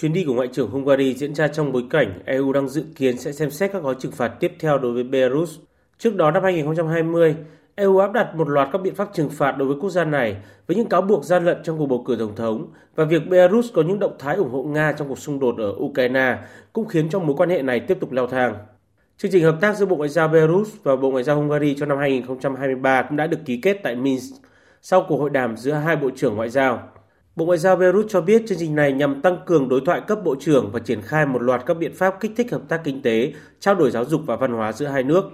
Chuyến 0.00 0.12
đi 0.12 0.24
của 0.24 0.34
Ngoại 0.34 0.48
trưởng 0.48 0.70
Hungary 0.70 1.14
diễn 1.14 1.34
ra 1.34 1.48
trong 1.48 1.72
bối 1.72 1.84
cảnh 1.90 2.20
EU 2.24 2.52
đang 2.52 2.68
dự 2.68 2.84
kiến 2.96 3.18
sẽ 3.18 3.32
xem 3.32 3.50
xét 3.50 3.72
các 3.72 3.82
gói 3.82 3.94
trừng 3.98 4.12
phạt 4.12 4.28
tiếp 4.28 4.52
theo 4.58 4.78
đối 4.78 4.92
với 4.92 5.04
Belarus. 5.04 5.58
Trước 5.98 6.16
đó 6.16 6.30
năm 6.30 6.42
2020, 6.42 7.36
EU 7.74 7.98
áp 7.98 8.12
đặt 8.12 8.36
một 8.36 8.48
loạt 8.48 8.68
các 8.72 8.82
biện 8.82 8.94
pháp 8.94 9.08
trừng 9.14 9.30
phạt 9.30 9.52
đối 9.58 9.68
với 9.68 9.76
quốc 9.80 9.90
gia 9.90 10.04
này 10.04 10.36
với 10.66 10.76
những 10.76 10.88
cáo 10.88 11.02
buộc 11.02 11.24
gian 11.24 11.44
lận 11.44 11.56
trong 11.62 11.78
cuộc 11.78 11.86
bầu 11.86 12.04
cử 12.06 12.16
tổng 12.18 12.36
thống 12.36 12.66
và 12.94 13.04
việc 13.04 13.28
Belarus 13.28 13.72
có 13.74 13.82
những 13.82 13.98
động 13.98 14.16
thái 14.18 14.36
ủng 14.36 14.50
hộ 14.50 14.62
Nga 14.62 14.92
trong 14.92 15.08
cuộc 15.08 15.18
xung 15.18 15.40
đột 15.40 15.58
ở 15.58 15.74
Ukraine 15.78 16.38
cũng 16.72 16.88
khiến 16.88 17.08
cho 17.08 17.18
mối 17.18 17.36
quan 17.36 17.50
hệ 17.50 17.62
này 17.62 17.80
tiếp 17.80 17.98
tục 18.00 18.12
leo 18.12 18.26
thang. 18.26 18.54
Chương 19.18 19.30
trình 19.30 19.44
hợp 19.44 19.58
tác 19.60 19.76
giữa 19.76 19.86
Bộ 19.86 19.96
Ngoại 19.96 20.08
giao 20.08 20.28
Belarus 20.28 20.70
và 20.82 20.96
Bộ 20.96 21.10
Ngoại 21.10 21.24
giao 21.24 21.36
Hungary 21.36 21.74
cho 21.74 21.86
năm 21.86 21.98
2023 21.98 23.02
cũng 23.02 23.16
đã 23.16 23.26
được 23.26 23.38
ký 23.44 23.60
kết 23.62 23.80
tại 23.82 23.96
Minsk 23.96 24.34
sau 24.82 25.06
cuộc 25.08 25.16
hội 25.16 25.30
đàm 25.30 25.56
giữa 25.56 25.72
hai 25.72 25.96
bộ 25.96 26.10
trưởng 26.16 26.36
ngoại 26.36 26.50
giao. 26.50 26.88
Bộ 27.36 27.44
Ngoại 27.44 27.58
giao 27.58 27.76
Belarus 27.76 28.06
cho 28.08 28.20
biết 28.20 28.42
chương 28.46 28.58
trình 28.58 28.74
này 28.74 28.92
nhằm 28.92 29.22
tăng 29.22 29.38
cường 29.46 29.68
đối 29.68 29.80
thoại 29.86 30.00
cấp 30.06 30.18
bộ 30.24 30.36
trưởng 30.40 30.70
và 30.72 30.80
triển 30.80 31.02
khai 31.02 31.26
một 31.26 31.42
loạt 31.42 31.62
các 31.66 31.74
biện 31.74 31.94
pháp 31.94 32.14
kích 32.20 32.32
thích 32.36 32.52
hợp 32.52 32.62
tác 32.68 32.80
kinh 32.84 33.02
tế, 33.02 33.32
trao 33.60 33.74
đổi 33.74 33.90
giáo 33.90 34.04
dục 34.04 34.20
và 34.26 34.36
văn 34.36 34.52
hóa 34.52 34.72
giữa 34.72 34.86
hai 34.86 35.02
nước. 35.02 35.24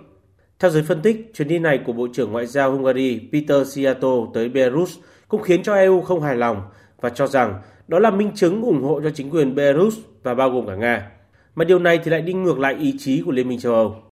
Theo 0.58 0.70
giới 0.70 0.82
phân 0.82 1.02
tích, 1.02 1.30
chuyến 1.34 1.48
đi 1.48 1.58
này 1.58 1.80
của 1.86 1.92
Bộ 1.92 2.08
trưởng 2.12 2.32
Ngoại 2.32 2.46
giao 2.46 2.72
Hungary 2.72 3.20
Peter 3.32 3.74
Siato 3.74 4.08
tới 4.34 4.48
Belarus 4.48 4.98
cũng 5.28 5.42
khiến 5.42 5.62
cho 5.62 5.74
EU 5.74 6.00
không 6.00 6.22
hài 6.22 6.36
lòng 6.36 6.62
và 7.00 7.10
cho 7.10 7.26
rằng 7.26 7.60
đó 7.88 7.98
là 7.98 8.10
minh 8.10 8.30
chứng 8.34 8.62
ủng 8.62 8.82
hộ 8.82 9.00
cho 9.00 9.10
chính 9.10 9.30
quyền 9.30 9.54
Belarus 9.54 9.98
và 10.22 10.34
bao 10.34 10.50
gồm 10.50 10.66
cả 10.66 10.74
Nga. 10.74 11.10
Mà 11.54 11.64
điều 11.64 11.78
này 11.78 12.00
thì 12.04 12.10
lại 12.10 12.22
đi 12.22 12.32
ngược 12.32 12.58
lại 12.58 12.74
ý 12.74 12.94
chí 12.98 13.22
của 13.26 13.32
Liên 13.32 13.48
minh 13.48 13.58
châu 13.58 13.74
Âu. 13.74 14.09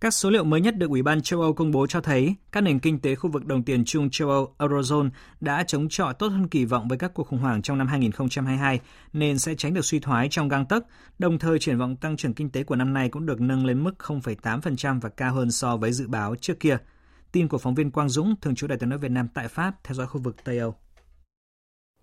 Các 0.00 0.10
số 0.10 0.30
liệu 0.30 0.44
mới 0.44 0.60
nhất 0.60 0.76
được 0.76 0.90
Ủy 0.90 1.02
ban 1.02 1.22
châu 1.22 1.40
Âu 1.40 1.52
công 1.52 1.70
bố 1.70 1.86
cho 1.86 2.00
thấy 2.00 2.34
các 2.52 2.60
nền 2.60 2.78
kinh 2.78 2.98
tế 2.98 3.14
khu 3.14 3.30
vực 3.30 3.46
đồng 3.46 3.62
tiền 3.62 3.84
chung 3.84 4.10
châu 4.10 4.30
Âu 4.30 4.54
Eurozone 4.58 5.10
đã 5.40 5.64
chống 5.66 5.88
chọi 5.88 6.14
tốt 6.14 6.28
hơn 6.28 6.48
kỳ 6.48 6.64
vọng 6.64 6.88
với 6.88 6.98
các 6.98 7.14
cuộc 7.14 7.26
khủng 7.26 7.38
hoảng 7.38 7.62
trong 7.62 7.78
năm 7.78 7.86
2022 7.86 8.80
nên 9.12 9.38
sẽ 9.38 9.54
tránh 9.54 9.74
được 9.74 9.84
suy 9.84 10.00
thoái 10.00 10.28
trong 10.30 10.48
gang 10.48 10.66
tấc. 10.66 10.84
Đồng 11.18 11.38
thời 11.38 11.58
triển 11.58 11.78
vọng 11.78 11.96
tăng 11.96 12.16
trưởng 12.16 12.34
kinh 12.34 12.50
tế 12.50 12.64
của 12.64 12.76
năm 12.76 12.94
nay 12.94 13.08
cũng 13.08 13.26
được 13.26 13.40
nâng 13.40 13.66
lên 13.66 13.84
mức 13.84 13.94
0,8% 13.98 15.00
và 15.00 15.08
cao 15.08 15.34
hơn 15.34 15.50
so 15.50 15.76
với 15.76 15.92
dự 15.92 16.08
báo 16.08 16.34
trước 16.40 16.60
kia. 16.60 16.78
Tin 17.32 17.48
của 17.48 17.58
phóng 17.58 17.74
viên 17.74 17.90
Quang 17.90 18.08
Dũng, 18.08 18.34
thường 18.40 18.54
trú 18.54 18.66
Đại 18.66 18.78
tiếng 18.78 18.88
nói 18.88 18.98
Việt 18.98 19.10
Nam 19.10 19.28
tại 19.34 19.48
Pháp, 19.48 19.84
theo 19.84 19.94
dõi 19.94 20.06
khu 20.06 20.20
vực 20.20 20.36
Tây 20.44 20.58
Âu. 20.58 20.74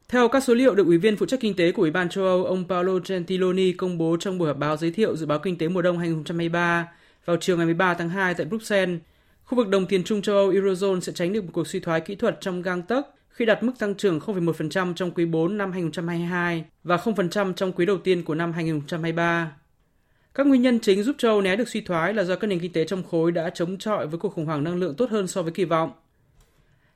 Theo 0.08 0.28
các 0.28 0.44
số 0.44 0.54
liệu 0.54 0.76
được 0.76 0.88
Ủy 0.88 0.98
viên 0.98 1.18
phụ 1.18 1.26
trách 1.26 1.40
kinh 1.40 1.56
tế 1.56 1.72
của 1.72 1.82
Ủy 1.82 1.92
ban 1.92 2.10
châu 2.10 2.26
Âu 2.26 2.46
ông 2.46 2.68
Paolo 2.70 2.94
Gentiloni 3.10 3.74
công 3.74 3.98
bố 3.98 4.18
trong 4.20 4.38
buổi 4.38 4.48
họp 4.48 4.58
báo 4.58 4.78
giới 4.78 4.92
thiệu 4.92 5.16
dự 5.16 5.26
báo 5.26 5.40
kinh 5.40 5.58
tế 5.58 5.68
mùa 5.68 5.82
đông 5.82 5.98
2023, 5.98 6.88
vào 7.26 7.38
chiều 7.38 7.58
ngày 7.58 7.66
13 7.66 7.94
tháng 7.94 8.10
2 8.10 8.34
tại 8.34 8.46
Bruxelles, 8.46 9.00
khu 9.44 9.56
vực 9.56 9.68
đồng 9.68 9.86
tiền 9.86 10.04
chung 10.04 10.22
châu 10.22 10.36
Âu 10.36 10.52
Eurozone 10.52 11.00
sẽ 11.00 11.12
tránh 11.12 11.34
được 11.34 11.42
một 11.42 11.50
cuộc 11.54 11.68
suy 11.68 11.80
thoái 11.80 12.02
kỹ 12.02 12.16
thuật 12.16 12.38
trong 12.42 12.62
gang 12.62 12.82
tấc 12.82 13.08
khi 13.30 13.46
đạt 13.46 13.64
mức 13.64 13.74
tăng 13.80 13.96
trưởng 13.96 14.20
0,1% 14.20 14.94
trong 14.94 15.12
quý 15.12 15.26
4 15.26 15.58
năm 15.58 15.72
2022 15.72 16.66
và 16.84 16.98
0% 16.98 17.54
trong 17.54 17.72
quý 17.72 17.86
đầu 17.86 17.98
tiên 17.98 18.24
của 18.24 18.36
năm 18.36 18.54
2023. 18.54 19.52
Các 20.34 20.48
nguyên 20.48 20.62
nhân 20.62 20.80
chính 20.80 21.04
giúp 21.04 21.16
châu 21.20 21.32
Âu 21.32 21.42
né 21.42 21.56
được 21.56 21.68
suy 21.68 21.82
thoái 21.82 22.14
là 22.14 22.24
do 22.24 22.36
các 22.36 22.48
nền 22.48 22.60
kinh 22.60 22.74
tế 22.74 22.86
trong 22.86 23.04
khối 23.04 23.32
đã 23.32 23.50
chống 23.50 23.78
chọi 23.78 24.08
với 24.08 24.20
cuộc 24.20 24.34
khủng 24.34 24.46
hoảng 24.46 24.64
năng 24.64 24.76
lượng 24.76 24.96
tốt 24.96 25.10
hơn 25.10 25.28
so 25.28 25.42
với 25.42 25.52
kỳ 25.52 25.66
vọng. 25.66 25.92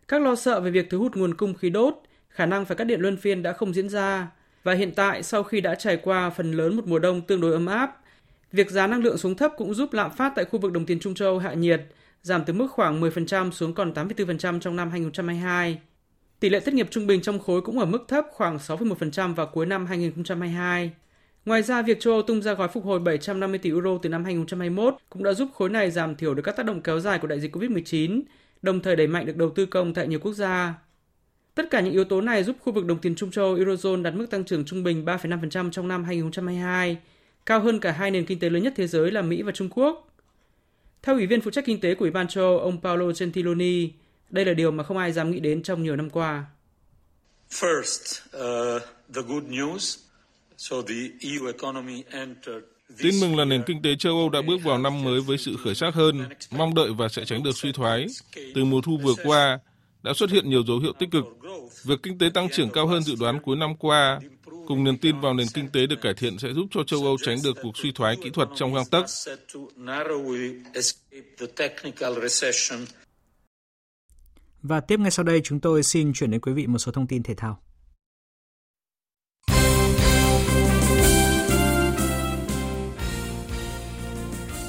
Các 0.08 0.22
lo 0.22 0.36
sợ 0.36 0.60
về 0.60 0.72
việc 0.72 0.90
thu 0.90 1.00
hút 1.00 1.16
nguồn 1.16 1.34
cung 1.34 1.54
khí 1.54 1.70
đốt, 1.70 1.94
khả 2.30 2.46
năng 2.46 2.66
phải 2.66 2.78
cắt 2.78 2.84
điện 2.84 3.02
luân 3.02 3.18
phiên 3.18 3.44
đã 3.44 3.54
không 3.54 3.74
diễn 3.74 3.90
ra 3.90 4.28
và 4.64 4.74
hiện 4.74 4.92
tại 4.96 5.24
sau 5.24 5.44
khi 5.44 5.62
đã 5.62 5.76
trải 5.76 5.98
qua 5.98 6.30
phần 6.30 6.52
lớn 6.52 6.76
một 6.76 6.88
mùa 6.88 7.00
đông 7.00 7.22
tương 7.22 7.42
đối 7.42 7.54
ấm 7.54 7.66
áp, 7.66 8.02
Việc 8.51 8.72
giá 8.72 8.88
năng 8.88 9.04
lượng 9.04 9.18
xuống 9.18 9.36
thấp 9.36 9.51
cũng 9.58 9.74
giúp 9.74 9.94
lạm 9.94 10.12
phát 10.12 10.34
tại 10.36 10.46
khu 10.46 10.60
vực 10.60 10.72
đồng 10.72 10.86
tiền 10.86 11.00
Trung 11.00 11.13
châu 11.13 11.39
hạ 11.39 11.54
nhiệt, 11.54 11.82
giảm 12.22 12.44
từ 12.46 12.54
mức 12.54 12.68
khoảng 12.72 13.01
10% 13.01 13.51
xuống 13.51 13.74
còn 13.74 13.94
8,4% 13.94 14.60
trong 14.60 14.75
năm 14.75 14.89
2022. 14.89 15.80
Tỷ 16.39 16.50
lệ 16.50 16.60
thất 16.60 16.74
nghiệp 16.74 16.88
trung 16.89 17.08
bình 17.08 17.22
trong 17.22 17.39
khối 17.39 17.62
cũng 17.62 17.80
ở 17.80 17.86
mức 17.86 18.06
thấp 18.08 18.25
khoảng 18.32 18.58
6,1% 18.58 19.36
vào 19.36 19.48
cuối 19.54 19.66
năm 19.66 19.86
2022. 19.86 20.92
Ngoài 21.46 21.63
ra, 21.63 21.82
việc 21.82 22.00
châu 22.00 22.13
Âu 22.13 22.22
tung 22.22 22.42
ra 22.42 22.54
gói 22.54 22.68
phục 22.68 22.86
hồi 22.86 23.00
750 23.00 23.60
tỷ 23.60 23.70
euro 23.70 23.98
từ 24.01 24.10
năm 24.10 24.24
2021 24.24 24.96
cũng 25.10 25.24
đã 25.24 25.34
giúp 25.34 25.50
khối 25.54 25.70
này 25.70 25.92
giảm 25.92 26.16
thiểu 26.16 26.34
được 26.34 26.42
các 26.44 26.56
tác 26.56 26.66
động 26.66 26.82
kéo 26.82 27.00
dài 27.00 27.20
của 27.20 27.27
đại 27.27 27.39
dịch 27.39 27.56
COVID-19, 27.56 28.22
đồng 28.62 28.80
thời 28.80 28.96
đẩy 28.96 29.08
mạnh 29.08 29.25
được 29.25 29.38
đầu 29.38 29.50
tư 29.50 29.66
công 29.66 29.94
tại 29.94 30.08
nhiều 30.08 30.19
quốc 30.19 30.34
gia. 30.34 30.74
Tất 31.56 31.69
cả 31.69 31.80
những 31.80 31.93
yếu 31.93 32.04
tố 32.04 32.22
này 32.22 32.43
giúp 32.43 32.56
khu 32.60 32.74
vực 32.74 32.86
đồng 32.86 33.00
tiền 33.00 33.15
Trung 33.15 33.32
châu 33.32 33.56
Eurozone 33.56 34.02
đạt 34.02 34.13
mức 34.13 34.30
tăng 34.30 34.43
trưởng 34.43 34.65
trung 34.65 34.84
bình 34.84 35.06
3,5% 35.06 35.72
trong 35.72 35.88
năm 35.88 36.04
2022, 36.04 36.98
cao 37.48 37.60
hơn 37.60 37.80
cả 37.80 37.92
hai 37.92 38.12
nền 38.12 38.26
kinh 38.26 38.40
tế 38.40 38.50
lớn 38.50 38.64
nhất 38.64 38.74
thế 38.76 38.88
giới 38.88 39.12
là 39.12 39.22
Mỹ 39.22 39.42
và 39.42 39.52
Trung 39.52 39.70
Quốc. 39.70 40.08
Theo 41.02 41.16
Ủy 41.16 41.28
viên 41.28 41.42
phụ 41.42 41.52
trách 41.52 41.66
kinh 41.66 41.80
tế 41.80 41.96
của 41.96 42.06
Ủy 42.06 42.12
ban 42.12 42.28
châu 42.28 42.44
Âu, 42.44 42.60
ông 42.60 42.82
Paolo 42.82 43.06
Gentiloni, 43.20 43.90
đây 44.30 44.46
là 44.46 44.54
điều 44.54 44.72
mà 44.72 44.84
không 44.84 44.98
ai 44.98 45.12
dám 45.12 45.32
nghĩ 45.32 45.40
đến 45.40 45.64
trong 45.64 45.84
nhiều 45.84 45.96
năm 45.96 46.10
qua. 46.10 46.46
First, 47.50 48.22
uh, 48.38 48.82
the 49.16 49.22
good 49.28 49.44
news. 49.44 49.98
So 50.58 50.76
the 50.82 50.96
EU 51.20 51.48
economy 51.48 52.04
entered 52.12 52.64
Tin 52.98 53.20
mừng 53.22 53.38
là 53.38 53.46
nền 53.46 53.64
kinh 53.64 53.82
tế 53.82 53.96
châu 53.96 54.14
Âu 54.14 54.30
đã 54.30 54.42
bước 54.42 54.58
vào 54.64 54.78
năm 54.78 55.04
mới 55.04 55.22
với 55.22 55.38
sự 55.38 55.56
khởi 55.64 55.76
sắc 55.76 55.94
hơn, 55.94 56.26
mong 56.52 56.76
đợi 56.76 56.90
và 56.98 57.10
sẽ 57.10 57.26
tránh 57.26 57.44
được 57.44 57.58
suy 57.58 57.72
thoái. 57.72 58.06
Từ 58.56 58.66
mùa 58.66 58.82
thu 58.82 58.98
vừa 59.04 59.14
qua, 59.24 59.60
đã 60.04 60.14
xuất 60.14 60.30
hiện 60.30 60.50
nhiều 60.50 60.64
dấu 60.64 60.80
hiệu 60.80 60.94
tích 61.00 61.12
cực. 61.12 61.26
Việc 61.84 62.04
kinh 62.04 62.18
tế 62.18 62.30
tăng 62.34 62.50
trưởng 62.50 62.70
cao 62.70 62.88
hơn 62.88 63.04
dự 63.04 63.16
đoán 63.20 63.40
cuối 63.42 63.56
năm 63.56 63.76
qua 63.76 64.20
cùng 64.67 64.84
niềm 64.84 64.97
tin 64.97 65.19
vào 65.19 65.34
nền 65.34 65.47
kinh 65.53 65.69
tế 65.69 65.86
được 65.86 66.01
cải 66.01 66.13
thiện 66.13 66.39
sẽ 66.39 66.53
giúp 66.53 66.67
cho 66.71 66.84
châu 66.84 67.03
Âu 67.03 67.17
tránh 67.25 67.38
được 67.43 67.58
cuộc 67.63 67.77
suy 67.77 67.91
thoái 67.91 68.15
kỹ 68.23 68.30
thuật 68.30 68.49
trong 68.56 68.73
gang 68.73 68.86
tấc. 68.91 69.06
Và 74.62 74.80
tiếp 74.80 74.99
ngay 74.99 75.12
sau 75.12 75.23
đây 75.25 75.41
chúng 75.43 75.60
tôi 75.60 75.84
xin 75.84 76.13
chuyển 76.13 76.32
đến 76.32 76.41
quý 76.41 76.53
vị 76.53 76.67
một 76.67 76.80
số 76.80 76.91
thông 76.91 77.08
tin 77.08 77.23
thể 77.23 77.36
thao. 77.36 77.60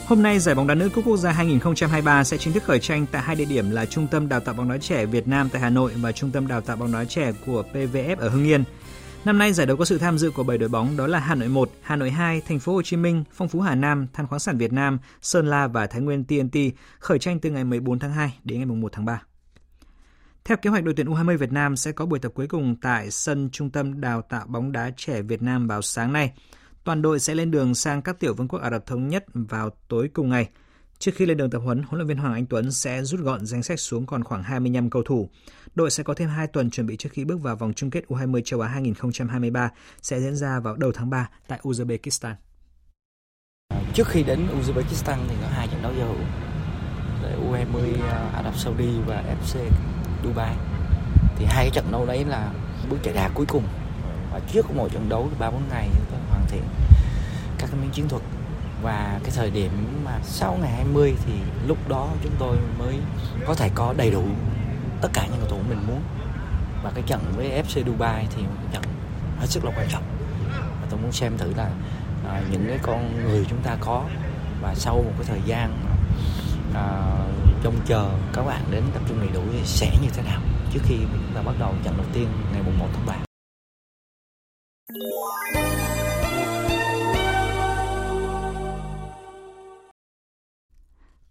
Hôm 0.08 0.22
nay, 0.22 0.38
giải 0.38 0.54
bóng 0.54 0.66
đá 0.66 0.74
nữ 0.74 0.88
cúp 0.88 1.04
quốc 1.04 1.16
gia 1.16 1.32
2023 1.32 2.24
sẽ 2.24 2.38
chính 2.38 2.52
thức 2.52 2.64
khởi 2.64 2.80
tranh 2.80 3.06
tại 3.12 3.22
hai 3.22 3.36
địa 3.36 3.44
điểm 3.44 3.70
là 3.70 3.84
Trung 3.84 4.06
tâm 4.10 4.28
Đào 4.28 4.40
tạo 4.40 4.54
bóng 4.54 4.68
đá 4.70 4.78
trẻ 4.78 5.06
Việt 5.06 5.28
Nam 5.28 5.48
tại 5.52 5.62
Hà 5.62 5.70
Nội 5.70 5.92
và 5.96 6.12
Trung 6.12 6.30
tâm 6.30 6.46
Đào 6.46 6.60
tạo 6.60 6.76
bóng 6.76 6.92
đá 6.92 7.04
trẻ 7.04 7.32
của 7.46 7.64
PVF 7.72 8.16
ở 8.18 8.28
Hưng 8.28 8.46
Yên. 8.46 8.64
Năm 9.24 9.38
nay 9.38 9.52
giải 9.52 9.66
đấu 9.66 9.76
có 9.76 9.84
sự 9.84 9.98
tham 9.98 10.18
dự 10.18 10.30
của 10.30 10.42
7 10.42 10.58
đội 10.58 10.68
bóng 10.68 10.96
đó 10.96 11.06
là 11.06 11.18
Hà 11.18 11.34
Nội 11.34 11.48
1, 11.48 11.70
Hà 11.82 11.96
Nội 11.96 12.10
2, 12.10 12.40
Thành 12.40 12.58
phố 12.58 12.72
Hồ 12.72 12.82
Chí 12.82 12.96
Minh, 12.96 13.24
Phong 13.32 13.48
Phú 13.48 13.60
Hà 13.60 13.74
Nam, 13.74 14.06
Than 14.12 14.26
khoáng 14.26 14.40
sản 14.40 14.58
Việt 14.58 14.72
Nam, 14.72 14.98
Sơn 15.22 15.46
La 15.46 15.66
và 15.66 15.86
Thái 15.86 16.00
Nguyên 16.00 16.24
TNT 16.24 16.58
khởi 16.98 17.18
tranh 17.18 17.40
từ 17.40 17.50
ngày 17.50 17.64
14 17.64 17.98
tháng 17.98 18.12
2 18.12 18.38
đến 18.44 18.58
ngày 18.58 18.66
1 18.66 18.92
tháng 18.92 19.04
3. 19.04 19.22
Theo 20.44 20.56
kế 20.56 20.70
hoạch 20.70 20.84
đội 20.84 20.94
tuyển 20.94 21.06
U20 21.06 21.36
Việt 21.36 21.52
Nam 21.52 21.76
sẽ 21.76 21.92
có 21.92 22.06
buổi 22.06 22.18
tập 22.18 22.32
cuối 22.34 22.46
cùng 22.46 22.76
tại 22.82 23.10
sân 23.10 23.48
Trung 23.52 23.70
tâm 23.70 24.00
Đào 24.00 24.22
tạo 24.22 24.46
bóng 24.46 24.72
đá 24.72 24.90
trẻ 24.96 25.22
Việt 25.22 25.42
Nam 25.42 25.66
vào 25.66 25.82
sáng 25.82 26.12
nay. 26.12 26.32
Toàn 26.84 27.02
đội 27.02 27.20
sẽ 27.20 27.34
lên 27.34 27.50
đường 27.50 27.74
sang 27.74 28.02
các 28.02 28.20
tiểu 28.20 28.34
vương 28.34 28.48
quốc 28.48 28.62
Ả 28.62 28.70
Rập 28.70 28.86
Thống 28.86 29.08
Nhất 29.08 29.24
vào 29.34 29.70
tối 29.88 30.10
cùng 30.14 30.28
ngày. 30.28 30.48
Trước 30.98 31.12
khi 31.14 31.26
lên 31.26 31.36
đường 31.36 31.50
tập 31.50 31.58
huấn, 31.58 31.82
huấn 31.82 31.98
luyện 31.98 32.06
viên 32.08 32.16
Hoàng 32.16 32.34
Anh 32.34 32.46
Tuấn 32.46 32.72
sẽ 32.72 33.02
rút 33.02 33.20
gọn 33.20 33.46
danh 33.46 33.62
sách 33.62 33.80
xuống 33.80 34.06
còn 34.06 34.24
khoảng 34.24 34.42
25 34.42 34.90
cầu 34.90 35.02
thủ. 35.02 35.28
Đội 35.74 35.90
sẽ 35.90 36.02
có 36.02 36.14
thêm 36.14 36.28
2 36.28 36.46
tuần 36.46 36.70
chuẩn 36.70 36.86
bị 36.86 36.96
trước 36.96 37.08
khi 37.12 37.24
bước 37.24 37.40
vào 37.40 37.56
vòng 37.56 37.72
chung 37.72 37.90
kết 37.90 38.04
U20 38.08 38.40
châu 38.44 38.60
Á 38.60 38.68
2023 38.68 39.70
sẽ 40.02 40.20
diễn 40.20 40.36
ra 40.36 40.60
vào 40.60 40.76
đầu 40.76 40.92
tháng 40.92 41.10
3 41.10 41.28
tại 41.48 41.60
Uzbekistan. 41.62 42.34
Trước 43.94 44.06
khi 44.08 44.22
đến 44.22 44.46
Uzbekistan 44.60 45.18
thì 45.28 45.34
có 45.42 45.48
hai 45.48 45.68
trận 45.68 45.82
đấu 45.82 45.92
giao 45.98 46.06
hữu 46.08 47.52
U20 47.52 48.02
ờ, 48.02 48.30
Ả 48.34 48.42
Rập 48.44 48.58
Saudi 48.58 48.98
và 49.06 49.36
FC 49.40 49.58
Dubai. 50.24 50.56
Thì 51.36 51.44
hai 51.48 51.64
cái 51.64 51.70
trận 51.74 51.92
đấu 51.92 52.06
đấy 52.06 52.24
là 52.24 52.52
bước 52.90 52.96
chạy 53.02 53.14
đà 53.14 53.30
cuối 53.34 53.46
cùng. 53.48 53.64
Và 54.32 54.40
trước 54.52 54.66
mỗi 54.74 54.90
trận 54.90 55.08
đấu 55.08 55.28
thì 55.30 55.36
3 55.38 55.50
4 55.50 55.62
ngày 55.70 55.88
tôi 56.10 56.20
hoàn 56.30 56.46
thiện 56.48 56.62
các 57.58 57.70
miếng 57.80 57.90
chiến 57.90 58.08
thuật 58.08 58.22
và 58.82 59.20
cái 59.22 59.32
thời 59.36 59.50
điểm 59.50 59.70
mà 60.04 60.18
sau 60.22 60.58
ngày 60.60 60.70
20 60.70 61.14
thì 61.26 61.32
lúc 61.66 61.88
đó 61.88 62.08
chúng 62.22 62.32
tôi 62.38 62.56
mới 62.78 62.98
có 63.46 63.54
thể 63.54 63.70
có 63.74 63.94
đầy 63.96 64.10
đủ 64.10 64.24
tất 65.00 65.08
cả 65.12 65.26
những 65.26 65.40
cầu 65.40 65.48
thủ 65.48 65.58
mình 65.68 65.86
muốn. 65.86 66.02
Và 66.82 66.92
cái 66.94 67.04
trận 67.06 67.20
với 67.36 67.62
FC 67.62 67.84
Dubai 67.86 68.26
thì 68.36 68.42
một 68.42 68.68
trận 68.72 68.82
hết 69.38 69.46
sức 69.46 69.64
là 69.64 69.72
quan 69.76 69.88
trọng. 69.90 70.02
Và 70.50 70.86
tôi 70.90 71.00
muốn 71.00 71.12
xem 71.12 71.38
thử 71.38 71.52
là 71.56 71.70
à, 72.28 72.42
những 72.50 72.64
cái 72.68 72.78
con 72.82 73.24
người 73.24 73.46
chúng 73.50 73.62
ta 73.62 73.76
có 73.80 74.04
và 74.62 74.74
sau 74.74 74.94
một 74.94 75.12
cái 75.16 75.24
thời 75.26 75.40
gian 75.46 75.72
à, 76.74 77.14
trông 77.62 77.76
chờ 77.86 78.10
các 78.32 78.42
bạn 78.42 78.62
đến 78.70 78.82
tập 78.94 79.02
trung 79.08 79.20
đầy 79.20 79.28
đủ 79.34 79.42
thì 79.52 79.60
sẽ 79.64 79.90
như 80.02 80.08
thế 80.14 80.22
nào 80.22 80.40
trước 80.72 80.80
khi 80.84 80.96
chúng 81.12 81.34
ta 81.34 81.42
bắt 81.42 81.54
đầu 81.58 81.74
trận 81.84 81.94
đầu 81.96 82.06
tiên 82.12 82.28
ngày 82.52 82.62
1 82.78 82.86
tháng 82.92 83.06
3 83.06 83.14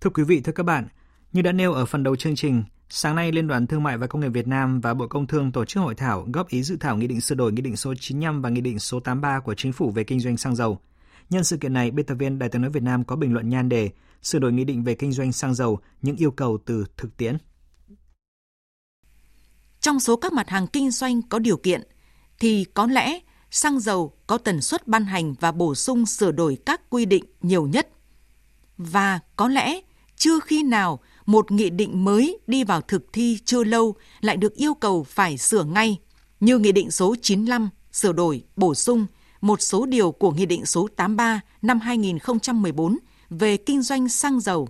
Thưa 0.07 0.11
quý 0.13 0.23
vị, 0.23 0.41
thưa 0.41 0.51
các 0.51 0.63
bạn, 0.63 0.87
như 1.33 1.41
đã 1.41 1.51
nêu 1.51 1.73
ở 1.73 1.85
phần 1.85 2.03
đầu 2.03 2.15
chương 2.15 2.35
trình, 2.35 2.63
sáng 2.89 3.15
nay 3.15 3.31
Liên 3.31 3.47
đoàn 3.47 3.67
Thương 3.67 3.83
mại 3.83 3.97
và 3.97 4.07
Công 4.07 4.21
nghiệp 4.21 4.27
Việt 4.27 4.47
Nam 4.47 4.81
và 4.81 4.93
Bộ 4.93 5.07
Công 5.07 5.27
Thương 5.27 5.51
tổ 5.51 5.65
chức 5.65 5.83
hội 5.83 5.95
thảo 5.95 6.27
góp 6.33 6.47
ý 6.47 6.63
dự 6.63 6.77
thảo 6.79 6.97
Nghị 6.97 7.07
định 7.07 7.21
sửa 7.21 7.35
đổi 7.35 7.51
Nghị 7.51 7.61
định 7.61 7.75
số 7.77 7.93
95 7.99 8.41
và 8.41 8.49
Nghị 8.49 8.61
định 8.61 8.79
số 8.79 8.99
83 8.99 9.39
của 9.39 9.53
Chính 9.53 9.73
phủ 9.73 9.91
về 9.91 10.03
kinh 10.03 10.19
doanh 10.19 10.37
xăng 10.37 10.55
dầu. 10.55 10.79
Nhân 11.29 11.43
sự 11.43 11.57
kiện 11.57 11.73
này, 11.73 11.91
biên 11.91 12.05
tập 12.05 12.15
viên 12.15 12.39
Đài 12.39 12.49
tiếng 12.49 12.61
nói 12.61 12.71
Việt 12.71 12.83
Nam 12.83 13.03
có 13.03 13.15
bình 13.15 13.33
luận 13.33 13.49
nhan 13.49 13.69
đề 13.69 13.89
sửa 14.21 14.39
đổi 14.39 14.53
Nghị 14.53 14.63
định 14.63 14.83
về 14.83 14.95
kinh 14.95 15.11
doanh 15.11 15.31
xăng 15.31 15.53
dầu, 15.53 15.79
những 16.01 16.15
yêu 16.15 16.31
cầu 16.31 16.57
từ 16.65 16.85
thực 16.97 17.17
tiễn. 17.17 17.37
Trong 19.79 19.99
số 19.99 20.15
các 20.15 20.33
mặt 20.33 20.49
hàng 20.49 20.67
kinh 20.67 20.91
doanh 20.91 21.21
có 21.21 21.39
điều 21.39 21.57
kiện, 21.57 21.81
thì 22.39 22.65
có 22.73 22.87
lẽ 22.87 23.19
xăng 23.51 23.79
dầu 23.79 24.13
có 24.27 24.37
tần 24.37 24.61
suất 24.61 24.87
ban 24.87 25.05
hành 25.05 25.33
và 25.39 25.51
bổ 25.51 25.75
sung 25.75 26.05
sửa 26.05 26.31
đổi 26.31 26.57
các 26.65 26.89
quy 26.89 27.05
định 27.05 27.23
nhiều 27.41 27.67
nhất. 27.67 27.89
Và 28.77 29.19
có 29.35 29.47
lẽ 29.47 29.81
chưa 30.17 30.39
khi 30.39 30.63
nào 30.63 30.99
một 31.25 31.51
nghị 31.51 31.69
định 31.69 32.05
mới 32.05 32.39
đi 32.47 32.63
vào 32.63 32.81
thực 32.81 33.13
thi 33.13 33.39
chưa 33.45 33.63
lâu 33.63 33.95
lại 34.21 34.37
được 34.37 34.55
yêu 34.55 34.73
cầu 34.73 35.03
phải 35.03 35.37
sửa 35.37 35.63
ngay, 35.63 35.97
như 36.39 36.57
Nghị 36.57 36.71
định 36.71 36.91
số 36.91 37.15
95 37.21 37.69
sửa 37.91 38.11
đổi, 38.11 38.43
bổ 38.55 38.75
sung 38.75 39.05
một 39.41 39.61
số 39.61 39.85
điều 39.85 40.11
của 40.11 40.31
Nghị 40.31 40.45
định 40.45 40.65
số 40.65 40.87
83 40.95 41.41
năm 41.61 41.79
2014 41.79 42.97
về 43.29 43.57
kinh 43.57 43.81
doanh 43.81 44.09
xăng 44.09 44.39
dầu. 44.39 44.69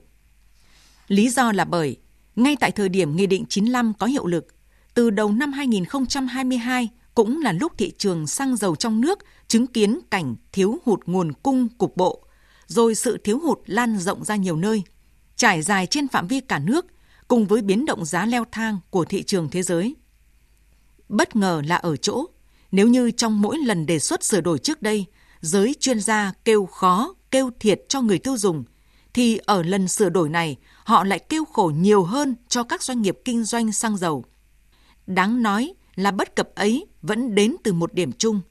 Lý 1.08 1.30
do 1.30 1.52
là 1.52 1.66
bởi, 1.66 1.98
ngay 2.36 2.56
tại 2.60 2.72
thời 2.72 2.90
điểm 2.90 3.16
Nghị 3.16 3.28
định 3.28 3.46
95 3.50 3.94
có 4.00 4.06
hiệu 4.06 4.26
lực, 4.26 4.48
từ 4.94 5.10
đầu 5.10 5.32
năm 5.32 5.52
2022 5.52 6.90
cũng 7.14 7.42
là 7.42 7.52
lúc 7.52 7.72
thị 7.78 7.92
trường 7.98 8.28
xăng 8.28 8.56
dầu 8.56 8.76
trong 8.76 9.02
nước 9.02 9.20
chứng 9.48 9.68
kiến 9.68 10.00
cảnh 10.10 10.36
thiếu 10.52 10.78
hụt 10.86 11.00
nguồn 11.06 11.34
cung 11.34 11.68
cục 11.78 11.98
bộ, 11.98 12.24
rồi 12.68 12.96
sự 12.96 13.18
thiếu 13.18 13.40
hụt 13.40 13.60
lan 13.66 13.98
rộng 13.98 14.24
ra 14.24 14.36
nhiều 14.36 14.56
nơi, 14.56 14.84
trải 15.38 15.62
dài 15.62 15.88
trên 15.88 16.08
phạm 16.08 16.28
vi 16.28 16.40
cả 16.40 16.60
nước 16.60 16.86
cùng 17.28 17.46
với 17.46 17.62
biến 17.62 17.86
động 17.86 18.06
giá 18.06 18.26
leo 18.26 18.46
thang 18.52 18.80
của 18.90 19.06
thị 19.06 19.24
trường 19.24 19.50
thế 19.50 19.64
giới. 19.64 19.96
Bất 21.10 21.36
ngờ 21.36 21.62
là 21.66 21.76
ở 21.76 21.96
chỗ, 21.96 22.26
nếu 22.72 22.88
như 22.88 23.12
trong 23.12 23.42
mỗi 23.42 23.58
lần 23.58 23.86
đề 23.86 24.00
xuất 24.00 24.24
sửa 24.24 24.42
đổi 24.42 24.60
trước 24.60 24.82
đây, 24.82 25.06
giới 25.42 25.76
chuyên 25.80 26.00
gia 26.00 26.34
kêu 26.46 26.66
khó, 26.66 27.16
kêu 27.32 27.52
thiệt 27.60 27.82
cho 27.90 28.02
người 28.02 28.20
tiêu 28.20 28.38
dùng, 28.38 28.64
thì 29.14 29.38
ở 29.38 29.64
lần 29.64 29.88
sửa 29.88 30.10
đổi 30.10 30.30
này, 30.30 30.58
họ 30.84 31.04
lại 31.04 31.20
kêu 31.20 31.46
khổ 31.46 31.72
nhiều 31.76 32.04
hơn 32.04 32.36
cho 32.50 32.64
các 32.64 32.84
doanh 32.84 33.02
nghiệp 33.02 33.18
kinh 33.26 33.44
doanh 33.44 33.72
xăng 33.72 33.98
dầu. 33.98 34.26
Đáng 35.08 35.44
nói 35.44 35.74
là 35.96 36.12
bất 36.12 36.36
cập 36.36 36.56
ấy 36.56 36.86
vẫn 37.02 37.36
đến 37.36 37.56
từ 37.64 37.74
một 37.74 37.94
điểm 37.94 38.12
chung, 38.12 38.42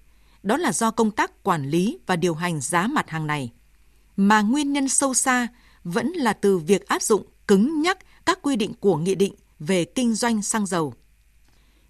đó 0.42 0.57
là 0.57 0.72
do 0.72 0.90
công 0.90 1.11
tác 1.11 1.42
quản 1.42 1.70
lý 1.70 1.99
và 2.07 2.16
điều 2.16 2.35
hành 2.35 2.61
giá 2.61 2.87
mặt 2.87 3.11
hàng 3.11 3.27
này. 3.27 3.53
Mà 4.16 4.42
nguyên 4.42 4.72
nhân 4.72 4.88
sâu 4.88 5.14
xa 5.14 5.49
vẫn 5.87 6.09
là 6.09 6.33
từ 6.33 6.59
việc 6.59 6.87
áp 6.88 7.03
dụng 7.03 7.27
cứng 7.49 7.83
nhắc 7.83 7.99
các 8.27 8.38
quy 8.42 8.57
định 8.57 8.75
của 8.81 8.96
nghị 8.96 9.14
định 9.14 9.35
về 9.59 9.85
kinh 9.85 10.14
doanh 10.14 10.42
xăng 10.42 10.66
dầu. 10.66 10.94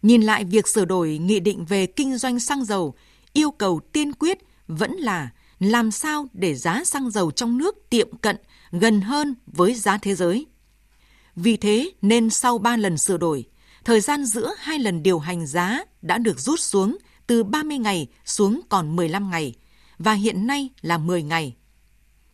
Nhìn 0.02 0.22
lại 0.22 0.44
việc 0.44 0.68
sửa 0.68 0.84
đổi 0.84 1.18
nghị 1.18 1.40
định 1.40 1.64
về 1.64 1.86
kinh 1.86 2.18
doanh 2.18 2.40
xăng 2.40 2.64
dầu, 2.64 2.94
yêu 3.32 3.50
cầu 3.50 3.80
tiên 3.92 4.12
quyết 4.12 4.38
vẫn 4.68 4.92
là 4.92 5.30
làm 5.58 5.90
sao 5.90 6.26
để 6.32 6.54
giá 6.54 6.84
xăng 6.84 7.10
dầu 7.10 7.30
trong 7.30 7.58
nước 7.58 7.76
tiệm 7.90 8.16
cận 8.16 8.36
gần 8.72 9.00
hơn 9.00 9.34
với 9.46 9.74
giá 9.74 9.98
thế 9.98 10.14
giới. 10.14 10.46
Vì 11.36 11.56
thế 11.56 11.90
nên 12.02 12.30
sau 12.30 12.58
3 12.58 12.76
lần 12.76 12.98
sửa 12.98 13.16
đổi, 13.16 13.44
thời 13.84 14.00
gian 14.00 14.24
giữa 14.24 14.54
hai 14.58 14.78
lần 14.78 15.02
điều 15.02 15.18
hành 15.18 15.46
giá 15.46 15.84
đã 16.02 16.18
được 16.18 16.40
rút 16.40 16.60
xuống 16.60 16.98
từ 17.26 17.44
30 17.44 17.78
ngày 17.78 18.06
xuống 18.24 18.60
còn 18.68 18.96
15 18.96 19.30
ngày 19.30 19.54
và 19.98 20.12
hiện 20.12 20.46
nay 20.46 20.70
là 20.82 20.98
10 20.98 21.22
ngày. 21.22 21.56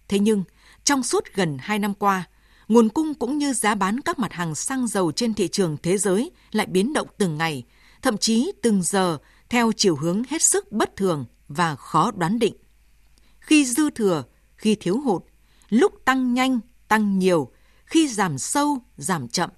Thế 0.09 0.19
nhưng, 0.19 0.45
trong 0.85 1.03
suốt 1.03 1.25
gần 1.35 1.57
2 1.61 1.79
năm 1.79 1.95
qua, 1.95 2.25
nguồn 2.69 2.89
cung 2.89 3.15
cũng 3.15 3.39
như 3.39 3.53
giá 3.53 3.75
bán 3.75 4.01
các 4.01 4.19
mặt 4.19 4.33
hàng 4.33 4.55
xăng 4.55 4.87
dầu 4.87 5.13
trên 5.13 5.35
thị 5.35 5.49
trường 5.49 5.77
thế 5.83 5.99
giới 5.99 6.31
lại 6.53 6.67
biến 6.67 6.93
động 6.93 7.09
từng 7.19 7.39
ngày, 7.39 7.65
thậm 8.03 8.19
chí 8.19 8.53
từng 8.63 8.83
giờ 8.83 9.19
theo 9.49 9.73
chiều 9.77 9.97
hướng 9.97 10.23
hết 10.29 10.43
sức 10.43 10.73
bất 10.73 10.97
thường 10.97 11.25
và 11.49 11.77
khó 11.77 12.11
đoán 12.11 12.39
định. 12.39 12.55
Khi 13.41 13.65
dư 13.65 13.91
thừa, 13.91 14.25
khi 14.57 14.75
thiếu 14.75 15.01
hụt, 15.01 15.23
lúc 15.69 15.93
tăng 16.05 16.35
nhanh, 16.35 16.61
tăng 16.89 17.19
nhiều, 17.19 17.53
khi 17.85 18.09
giảm 18.09 18.39
sâu, 18.39 18.79
giảm 18.97 19.29
chậm. 19.29 19.51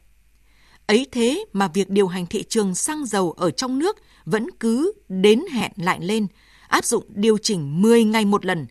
Ấy 0.86 1.06
thế 1.12 1.44
mà 1.52 1.68
việc 1.68 1.90
điều 1.90 2.08
hành 2.08 2.26
thị 2.26 2.44
trường 2.48 2.74
xăng 2.74 3.06
dầu 3.06 3.32
ở 3.32 3.50
trong 3.50 3.78
nước 3.78 3.96
vẫn 4.24 4.50
cứ 4.60 4.92
đến 5.08 5.42
hẹn 5.52 5.72
lại 5.76 5.98
lên, 6.02 6.26
áp 6.68 6.84
dụng 6.84 7.04
điều 7.08 7.38
chỉnh 7.38 7.82
10 7.82 8.04
ngày 8.04 8.24
một 8.24 8.44
lần, 8.44 8.66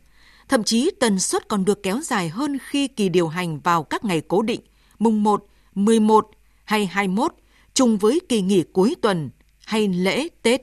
thậm 0.53 0.63
chí 0.63 0.91
tần 0.99 1.19
suất 1.19 1.47
còn 1.47 1.65
được 1.65 1.83
kéo 1.83 2.01
dài 2.01 2.29
hơn 2.29 2.57
khi 2.67 2.87
kỳ 2.87 3.09
điều 3.09 3.27
hành 3.27 3.59
vào 3.59 3.83
các 3.83 4.05
ngày 4.05 4.21
cố 4.27 4.41
định, 4.41 4.61
mùng 4.99 5.23
1, 5.23 5.45
11 5.75 6.29
hay 6.63 6.85
21, 6.85 7.33
trùng 7.73 7.97
với 7.97 8.21
kỳ 8.29 8.41
nghỉ 8.41 8.63
cuối 8.73 8.95
tuần 9.01 9.29
hay 9.65 9.87
lễ 9.87 10.27
Tết. 10.41 10.61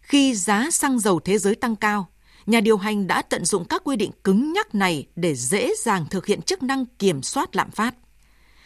Khi 0.00 0.34
giá 0.34 0.70
xăng 0.70 0.98
dầu 0.98 1.20
thế 1.20 1.38
giới 1.38 1.54
tăng 1.54 1.76
cao, 1.76 2.08
nhà 2.46 2.60
điều 2.60 2.76
hành 2.76 3.06
đã 3.06 3.22
tận 3.22 3.44
dụng 3.44 3.64
các 3.64 3.82
quy 3.84 3.96
định 3.96 4.10
cứng 4.24 4.52
nhắc 4.52 4.74
này 4.74 5.06
để 5.16 5.34
dễ 5.34 5.72
dàng 5.78 6.06
thực 6.10 6.26
hiện 6.26 6.42
chức 6.42 6.62
năng 6.62 6.86
kiểm 6.86 7.22
soát 7.22 7.56
lạm 7.56 7.70
phát. 7.70 7.94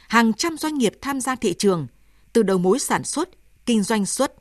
Hàng 0.09 0.33
trăm 0.33 0.57
doanh 0.57 0.79
nghiệp 0.79 0.95
tham 1.01 1.21
gia 1.21 1.37
thị 1.37 1.55
trường, 1.59 1.87
từ 2.33 2.43
đầu 2.43 2.59
mối 2.59 2.79
sản 2.79 3.05
xuất, 3.05 3.29
kinh 3.67 3.83
doanh 3.83 4.07
xuất, 4.07 4.33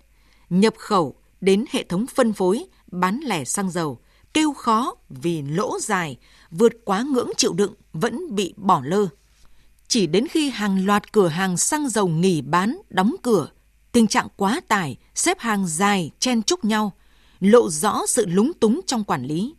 nhập 0.50 0.74
khẩu 0.78 1.16
đến 1.42 1.66
hệ 1.72 1.84
thống 1.84 2.06
phân 2.16 2.34
phối, 2.34 2.66
bán 2.92 3.20
lẻ 3.24 3.44
xăng 3.44 3.72
dầu, 3.72 4.00
kêu 4.34 4.54
khó 4.54 4.96
vì 5.10 5.41
lỗ 5.41 5.80
dài, 5.80 6.17
vượt 6.52 6.74
quá 6.86 7.02
ngưỡng 7.02 7.30
chịu 7.38 7.54
đựng 7.54 7.74
vẫn 7.93 8.36
bị 8.36 8.54
bỏ 8.58 8.82
lơ. 8.86 9.08
Chỉ 9.88 10.08
đến 10.08 10.28
khi 10.28 10.50
hàng 10.50 10.86
loạt 10.86 11.12
cửa 11.12 11.28
hàng 11.28 11.58
xăng 11.58 11.89
dầu 11.89 12.08
nghỉ 12.08 12.41
bán, 12.41 12.78
đóng 12.89 13.15
cửa, 13.22 13.50
tình 13.91 14.08
trạng 14.08 14.28
quá 14.36 14.62
tải, 14.67 14.98
xếp 15.15 15.39
hàng 15.39 15.67
dài, 15.67 16.12
chen 16.19 16.43
chúc 16.43 16.65
nhau, 16.65 16.93
lộ 17.39 17.69
rõ 17.69 18.02
sự 18.08 18.26
lúng 18.26 18.52
túng 18.54 18.82
trong 18.88 19.04
quản 19.04 19.26
lý. 19.26 19.54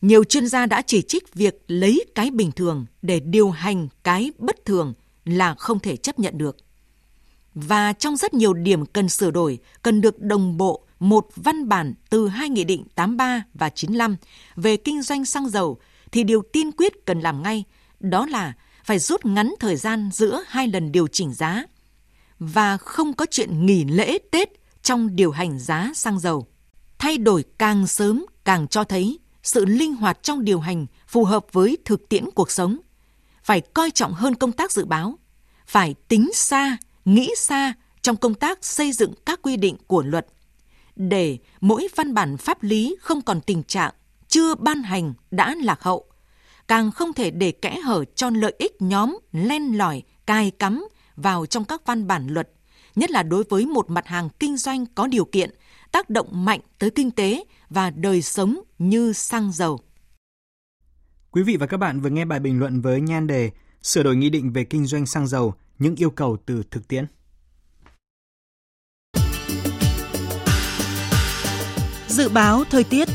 Nhiều 0.00 0.24
chuyên 0.24 0.48
gia 0.48 0.66
đã 0.66 0.82
chỉ 0.86 1.02
trích 1.02 1.34
việc 1.34 1.64
lấy 1.68 2.04
cái 2.14 2.30
bình 2.30 2.52
thường 2.52 2.86
để 3.02 3.20
điều 3.20 3.50
hành 3.50 3.88
cái 4.02 4.32
bất 4.38 4.64
thường 4.64 4.94
là 5.24 5.54
không 5.54 5.78
thể 5.78 5.96
chấp 5.96 6.18
nhận 6.18 6.38
được. 6.38 6.56
Và 7.54 7.92
trong 7.92 8.16
rất 8.16 8.34
nhiều 8.34 8.54
điểm 8.54 8.86
cần 8.86 9.08
sửa 9.08 9.30
đổi, 9.30 9.58
cần 9.82 10.00
được 10.00 10.20
đồng 10.20 10.56
bộ 10.56 10.85
một 10.98 11.28
văn 11.36 11.68
bản 11.68 11.94
từ 12.10 12.28
hai 12.28 12.50
nghị 12.50 12.64
định 12.64 12.84
83 12.94 13.44
và 13.54 13.68
95 13.68 14.16
về 14.56 14.76
kinh 14.76 15.02
doanh 15.02 15.24
xăng 15.24 15.48
dầu 15.48 15.78
thì 16.12 16.24
điều 16.24 16.42
tiên 16.52 16.72
quyết 16.72 16.92
cần 17.06 17.20
làm 17.20 17.42
ngay 17.42 17.64
đó 18.00 18.26
là 18.26 18.52
phải 18.84 18.98
rút 18.98 19.26
ngắn 19.26 19.54
thời 19.60 19.76
gian 19.76 20.10
giữa 20.12 20.42
hai 20.46 20.68
lần 20.68 20.92
điều 20.92 21.06
chỉnh 21.06 21.34
giá 21.34 21.64
và 22.38 22.76
không 22.76 23.12
có 23.12 23.26
chuyện 23.30 23.66
nghỉ 23.66 23.84
lễ 23.84 24.18
Tết 24.30 24.48
trong 24.82 25.16
điều 25.16 25.30
hành 25.30 25.58
giá 25.58 25.92
xăng 25.94 26.18
dầu. 26.18 26.46
Thay 26.98 27.18
đổi 27.18 27.44
càng 27.58 27.86
sớm 27.86 28.26
càng 28.44 28.68
cho 28.68 28.84
thấy 28.84 29.18
sự 29.42 29.64
linh 29.64 29.94
hoạt 29.94 30.22
trong 30.22 30.44
điều 30.44 30.60
hành 30.60 30.86
phù 31.08 31.24
hợp 31.24 31.46
với 31.52 31.78
thực 31.84 32.08
tiễn 32.08 32.24
cuộc 32.34 32.50
sống. 32.50 32.78
Phải 33.42 33.60
coi 33.60 33.90
trọng 33.90 34.12
hơn 34.12 34.34
công 34.34 34.52
tác 34.52 34.72
dự 34.72 34.84
báo, 34.84 35.18
phải 35.66 35.94
tính 36.08 36.30
xa, 36.34 36.76
nghĩ 37.04 37.30
xa 37.36 37.74
trong 38.02 38.16
công 38.16 38.34
tác 38.34 38.64
xây 38.64 38.92
dựng 38.92 39.12
các 39.26 39.42
quy 39.42 39.56
định 39.56 39.76
của 39.86 40.02
luật 40.02 40.26
để 40.96 41.38
mỗi 41.60 41.88
văn 41.96 42.14
bản 42.14 42.36
pháp 42.36 42.62
lý 42.62 42.96
không 43.00 43.22
còn 43.22 43.40
tình 43.40 43.62
trạng 43.62 43.94
chưa 44.28 44.54
ban 44.54 44.82
hành 44.82 45.14
đã 45.30 45.54
lạc 45.62 45.82
hậu, 45.82 46.04
càng 46.68 46.90
không 46.90 47.12
thể 47.12 47.30
để 47.30 47.52
kẽ 47.52 47.80
hở 47.80 48.04
cho 48.14 48.30
lợi 48.30 48.54
ích 48.58 48.82
nhóm 48.82 49.18
len 49.32 49.78
lỏi 49.78 50.02
cài 50.26 50.50
cắm 50.50 50.88
vào 51.16 51.46
trong 51.46 51.64
các 51.64 51.86
văn 51.86 52.06
bản 52.06 52.26
luật, 52.26 52.48
nhất 52.96 53.10
là 53.10 53.22
đối 53.22 53.44
với 53.44 53.66
một 53.66 53.90
mặt 53.90 54.06
hàng 54.06 54.28
kinh 54.38 54.56
doanh 54.56 54.86
có 54.94 55.06
điều 55.06 55.24
kiện, 55.24 55.50
tác 55.92 56.10
động 56.10 56.44
mạnh 56.44 56.60
tới 56.78 56.90
kinh 56.90 57.10
tế 57.10 57.44
và 57.70 57.90
đời 57.90 58.22
sống 58.22 58.60
như 58.78 59.12
xăng 59.12 59.52
dầu. 59.52 59.80
Quý 61.30 61.42
vị 61.42 61.56
và 61.56 61.66
các 61.66 61.76
bạn 61.76 62.00
vừa 62.00 62.10
nghe 62.10 62.24
bài 62.24 62.40
bình 62.40 62.58
luận 62.58 62.80
với 62.80 63.00
nhan 63.00 63.26
đề 63.26 63.50
Sửa 63.86 64.02
đổi 64.02 64.16
nghị 64.16 64.30
định 64.30 64.52
về 64.52 64.64
kinh 64.64 64.86
doanh 64.86 65.06
xăng 65.06 65.26
dầu, 65.26 65.54
những 65.78 65.96
yêu 65.96 66.10
cầu 66.10 66.36
từ 66.46 66.62
thực 66.70 66.88
tiễn. 66.88 67.06
Dự 72.08 72.28
báo 72.28 72.64
thời 72.70 72.84
tiết 72.84 73.08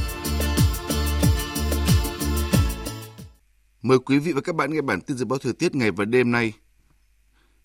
Mời 3.81 3.99
quý 3.99 4.19
vị 4.19 4.31
và 4.31 4.41
các 4.41 4.55
bạn 4.55 4.73
nghe 4.73 4.81
bản 4.81 5.01
tin 5.01 5.17
dự 5.17 5.25
báo 5.25 5.39
thời 5.39 5.53
tiết 5.53 5.75
ngày 5.75 5.91
và 5.91 6.05
đêm 6.05 6.31
nay. 6.31 6.53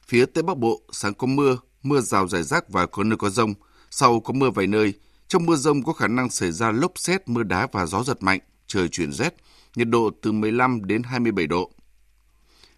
Phía 0.06 0.26
Tây 0.26 0.42
Bắc 0.42 0.58
Bộ, 0.58 0.80
sáng 0.92 1.14
có 1.14 1.26
mưa, 1.26 1.58
mưa 1.82 2.00
rào 2.00 2.28
rải 2.28 2.42
rác 2.42 2.68
và 2.68 2.86
có 2.86 3.04
nơi 3.04 3.16
có 3.16 3.30
rông. 3.30 3.54
Sau 3.90 4.20
có 4.20 4.32
mưa 4.32 4.50
vài 4.50 4.66
nơi. 4.66 4.94
Trong 5.28 5.46
mưa 5.46 5.56
rông 5.56 5.82
có 5.82 5.92
khả 5.92 6.08
năng 6.08 6.30
xảy 6.30 6.52
ra 6.52 6.72
lốc 6.72 6.92
xét, 6.96 7.28
mưa 7.28 7.42
đá 7.42 7.68
và 7.72 7.86
gió 7.86 8.02
giật 8.02 8.22
mạnh, 8.22 8.40
trời 8.66 8.88
chuyển 8.88 9.12
rét, 9.12 9.34
nhiệt 9.76 9.88
độ 9.88 10.10
từ 10.22 10.32
15 10.32 10.84
đến 10.84 11.02
27 11.02 11.46
độ. 11.46 11.70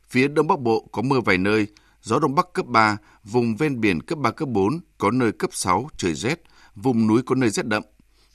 Phía 0.09 0.29
Đông 0.29 0.47
Bắc 0.47 0.61
Bộ 0.61 0.89
có 0.93 1.03
mưa 1.03 1.21
vài 1.21 1.39
nơi, 1.39 1.67
gió 2.03 2.19
Đông 2.19 2.35
Bắc 2.35 2.53
cấp 2.53 2.67
3, 2.67 2.97
vùng 3.25 3.57
ven 3.57 3.81
biển 3.81 4.03
cấp 4.03 4.19
3, 4.19 4.31
cấp 4.31 4.49
4, 4.49 4.81
có 4.99 5.11
nơi 5.11 5.33
cấp 5.33 5.51
6, 5.53 5.89
trời 5.97 6.15
rét, 6.15 6.43
vùng 6.75 7.07
núi 7.07 7.23
có 7.27 7.35
nơi 7.35 7.51
rét 7.51 7.67
đậm, 7.67 7.83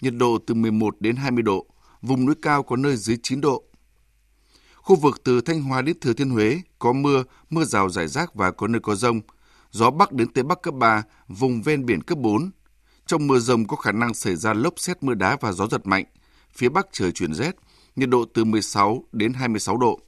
nhiệt 0.03 0.13
độ 0.17 0.37
từ 0.47 0.53
11 0.53 0.95
đến 0.99 1.15
20 1.15 1.43
độ, 1.43 1.65
vùng 2.01 2.25
núi 2.25 2.35
cao 2.41 2.63
có 2.63 2.75
nơi 2.75 2.97
dưới 2.97 3.17
9 3.23 3.41
độ. 3.41 3.63
Khu 4.75 4.95
vực 4.95 5.21
từ 5.23 5.41
Thanh 5.41 5.61
Hóa 5.61 5.81
đến 5.81 5.99
Thừa 5.99 6.13
Thiên 6.13 6.29
Huế 6.29 6.61
có 6.79 6.93
mưa, 6.93 7.23
mưa 7.49 7.63
rào 7.63 7.89
rải 7.89 8.07
rác 8.07 8.35
và 8.35 8.51
có 8.51 8.67
nơi 8.67 8.79
có 8.79 8.95
rông. 8.95 9.21
Gió 9.71 9.89
Bắc 9.91 10.11
đến 10.11 10.33
Tây 10.33 10.43
Bắc 10.43 10.61
cấp 10.61 10.73
3, 10.73 11.03
vùng 11.27 11.61
ven 11.61 11.85
biển 11.85 12.01
cấp 12.01 12.17
4. 12.17 12.51
Trong 13.05 13.27
mưa 13.27 13.39
rông 13.39 13.67
có 13.67 13.75
khả 13.75 13.91
năng 13.91 14.13
xảy 14.13 14.35
ra 14.35 14.53
lốc 14.53 14.73
xét 14.77 15.03
mưa 15.03 15.13
đá 15.13 15.37
và 15.41 15.51
gió 15.51 15.67
giật 15.67 15.87
mạnh. 15.87 16.05
Phía 16.53 16.69
Bắc 16.69 16.87
trời 16.91 17.11
chuyển 17.11 17.33
rét, 17.33 17.55
nhiệt 17.95 18.09
độ 18.09 18.25
từ 18.33 18.43
16 18.43 19.03
đến 19.11 19.33
26 19.33 19.77
độ. 19.77 19.99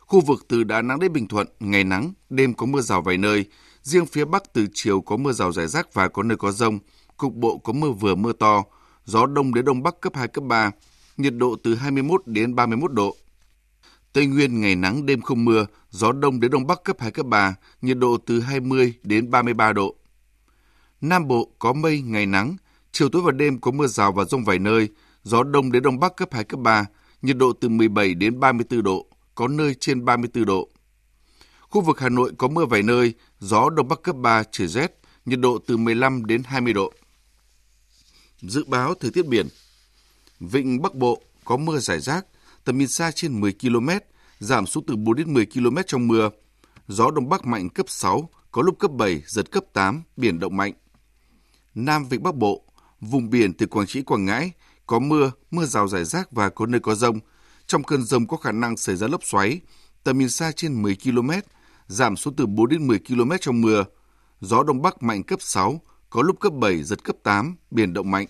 Khu 0.00 0.20
vực 0.20 0.46
từ 0.48 0.64
Đà 0.64 0.82
Nẵng 0.82 1.00
đến 1.00 1.12
Bình 1.12 1.28
Thuận, 1.28 1.46
ngày 1.60 1.84
nắng, 1.84 2.12
đêm 2.30 2.54
có 2.54 2.66
mưa 2.66 2.80
rào 2.80 3.02
vài 3.02 3.18
nơi. 3.18 3.44
Riêng 3.82 4.06
phía 4.06 4.24
Bắc 4.24 4.52
từ 4.52 4.66
chiều 4.74 5.00
có 5.00 5.16
mưa 5.16 5.32
rào 5.32 5.52
rải 5.52 5.68
rác 5.68 5.94
và 5.94 6.08
có 6.08 6.22
nơi 6.22 6.36
có 6.36 6.52
rông 6.52 6.78
cục 7.18 7.34
bộ 7.34 7.58
có 7.58 7.72
mưa 7.72 7.90
vừa 7.90 8.14
mưa 8.14 8.32
to, 8.32 8.64
gió 9.04 9.26
đông 9.26 9.54
đến 9.54 9.64
đông 9.64 9.82
bắc 9.82 10.00
cấp 10.00 10.12
2, 10.16 10.28
cấp 10.28 10.44
3, 10.44 10.70
nhiệt 11.16 11.34
độ 11.36 11.56
từ 11.62 11.74
21 11.74 12.22
đến 12.26 12.54
31 12.54 12.92
độ. 12.92 13.16
Tây 14.12 14.26
Nguyên 14.26 14.60
ngày 14.60 14.74
nắng 14.74 15.06
đêm 15.06 15.20
không 15.20 15.44
mưa, 15.44 15.66
gió 15.90 16.12
đông 16.12 16.40
đến 16.40 16.50
đông 16.50 16.66
bắc 16.66 16.84
cấp 16.84 16.96
2, 17.00 17.10
cấp 17.10 17.26
3, 17.26 17.54
nhiệt 17.82 17.98
độ 17.98 18.16
từ 18.26 18.40
20 18.40 18.94
đến 19.02 19.30
33 19.30 19.72
độ. 19.72 19.94
Nam 21.00 21.28
Bộ 21.28 21.48
có 21.58 21.72
mây, 21.72 22.00
ngày 22.00 22.26
nắng, 22.26 22.56
chiều 22.92 23.08
tối 23.08 23.22
và 23.22 23.32
đêm 23.32 23.60
có 23.60 23.70
mưa 23.70 23.86
rào 23.86 24.12
và 24.12 24.24
rông 24.24 24.44
vài 24.44 24.58
nơi, 24.58 24.88
gió 25.22 25.42
đông 25.42 25.72
đến 25.72 25.82
đông 25.82 26.00
bắc 26.00 26.16
cấp 26.16 26.28
2, 26.32 26.44
cấp 26.44 26.60
3, 26.60 26.86
nhiệt 27.22 27.36
độ 27.36 27.52
từ 27.52 27.68
17 27.68 28.14
đến 28.14 28.40
34 28.40 28.82
độ, 28.82 29.06
có 29.34 29.48
nơi 29.48 29.74
trên 29.80 30.04
34 30.04 30.44
độ. 30.44 30.68
Khu 31.60 31.80
vực 31.80 32.00
Hà 32.00 32.08
Nội 32.08 32.32
có 32.38 32.48
mưa 32.48 32.66
vài 32.66 32.82
nơi, 32.82 33.14
gió 33.38 33.70
đông 33.70 33.88
bắc 33.88 34.02
cấp 34.02 34.16
3, 34.16 34.42
trời 34.50 34.68
rét, 34.68 34.98
nhiệt 35.26 35.40
độ 35.40 35.58
từ 35.66 35.76
15 35.76 36.24
đến 36.24 36.42
20 36.44 36.72
độ. 36.72 36.92
Dự 38.42 38.64
báo 38.66 38.94
thời 38.94 39.10
tiết 39.10 39.26
biển 39.26 39.48
Vịnh 40.40 40.82
Bắc 40.82 40.94
Bộ 40.94 41.22
có 41.44 41.56
mưa 41.56 41.78
rải 41.78 42.00
rác, 42.00 42.26
tầm 42.64 42.78
nhìn 42.78 42.88
xa 42.88 43.10
trên 43.10 43.40
10 43.40 43.52
km, 43.52 43.88
giảm 44.38 44.66
xuống 44.66 44.84
từ 44.86 44.96
4 44.96 45.16
đến 45.16 45.34
10 45.34 45.46
km 45.46 45.76
trong 45.86 46.08
mưa. 46.08 46.30
Gió 46.88 47.10
Đông 47.10 47.28
Bắc 47.28 47.46
mạnh 47.46 47.68
cấp 47.68 47.86
6, 47.88 48.28
có 48.50 48.62
lúc 48.62 48.78
cấp 48.78 48.90
7, 48.90 49.22
giật 49.26 49.50
cấp 49.50 49.64
8, 49.72 50.02
biển 50.16 50.38
động 50.38 50.56
mạnh. 50.56 50.72
Nam 51.74 52.08
Vịnh 52.08 52.22
Bắc 52.22 52.34
Bộ, 52.34 52.62
vùng 53.00 53.30
biển 53.30 53.52
từ 53.52 53.66
Quảng 53.66 53.86
Trị 53.86 54.02
Quảng 54.02 54.24
Ngãi, 54.24 54.52
có 54.86 54.98
mưa, 54.98 55.30
mưa 55.50 55.64
rào 55.64 55.88
rải 55.88 56.04
rác 56.04 56.32
và 56.32 56.48
có 56.48 56.66
nơi 56.66 56.80
có 56.80 56.94
rông. 56.94 57.20
Trong 57.66 57.84
cơn 57.84 58.02
rông 58.02 58.26
có 58.26 58.36
khả 58.36 58.52
năng 58.52 58.76
xảy 58.76 58.96
ra 58.96 59.06
lốc 59.06 59.24
xoáy, 59.24 59.60
tầm 60.04 60.18
nhìn 60.18 60.28
xa 60.28 60.52
trên 60.52 60.82
10 60.82 60.96
km, 61.04 61.30
giảm 61.86 62.16
xuống 62.16 62.36
từ 62.36 62.46
4 62.46 62.68
đến 62.68 62.86
10 62.86 62.98
km 62.98 63.32
trong 63.40 63.60
mưa. 63.60 63.84
Gió 64.40 64.62
Đông 64.62 64.82
Bắc 64.82 65.02
mạnh 65.02 65.22
cấp 65.22 65.38
6, 65.42 65.80
có 66.10 66.22
lúc 66.22 66.40
cấp 66.40 66.52
7, 66.52 66.82
giật 66.82 67.04
cấp 67.04 67.16
8, 67.22 67.56
biển 67.70 67.92
động 67.92 68.10
mạnh. 68.10 68.26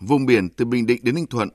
Vùng 0.00 0.26
biển 0.26 0.48
từ 0.48 0.64
Bình 0.64 0.86
Định 0.86 1.00
đến 1.04 1.14
Ninh 1.14 1.26
Thuận, 1.26 1.48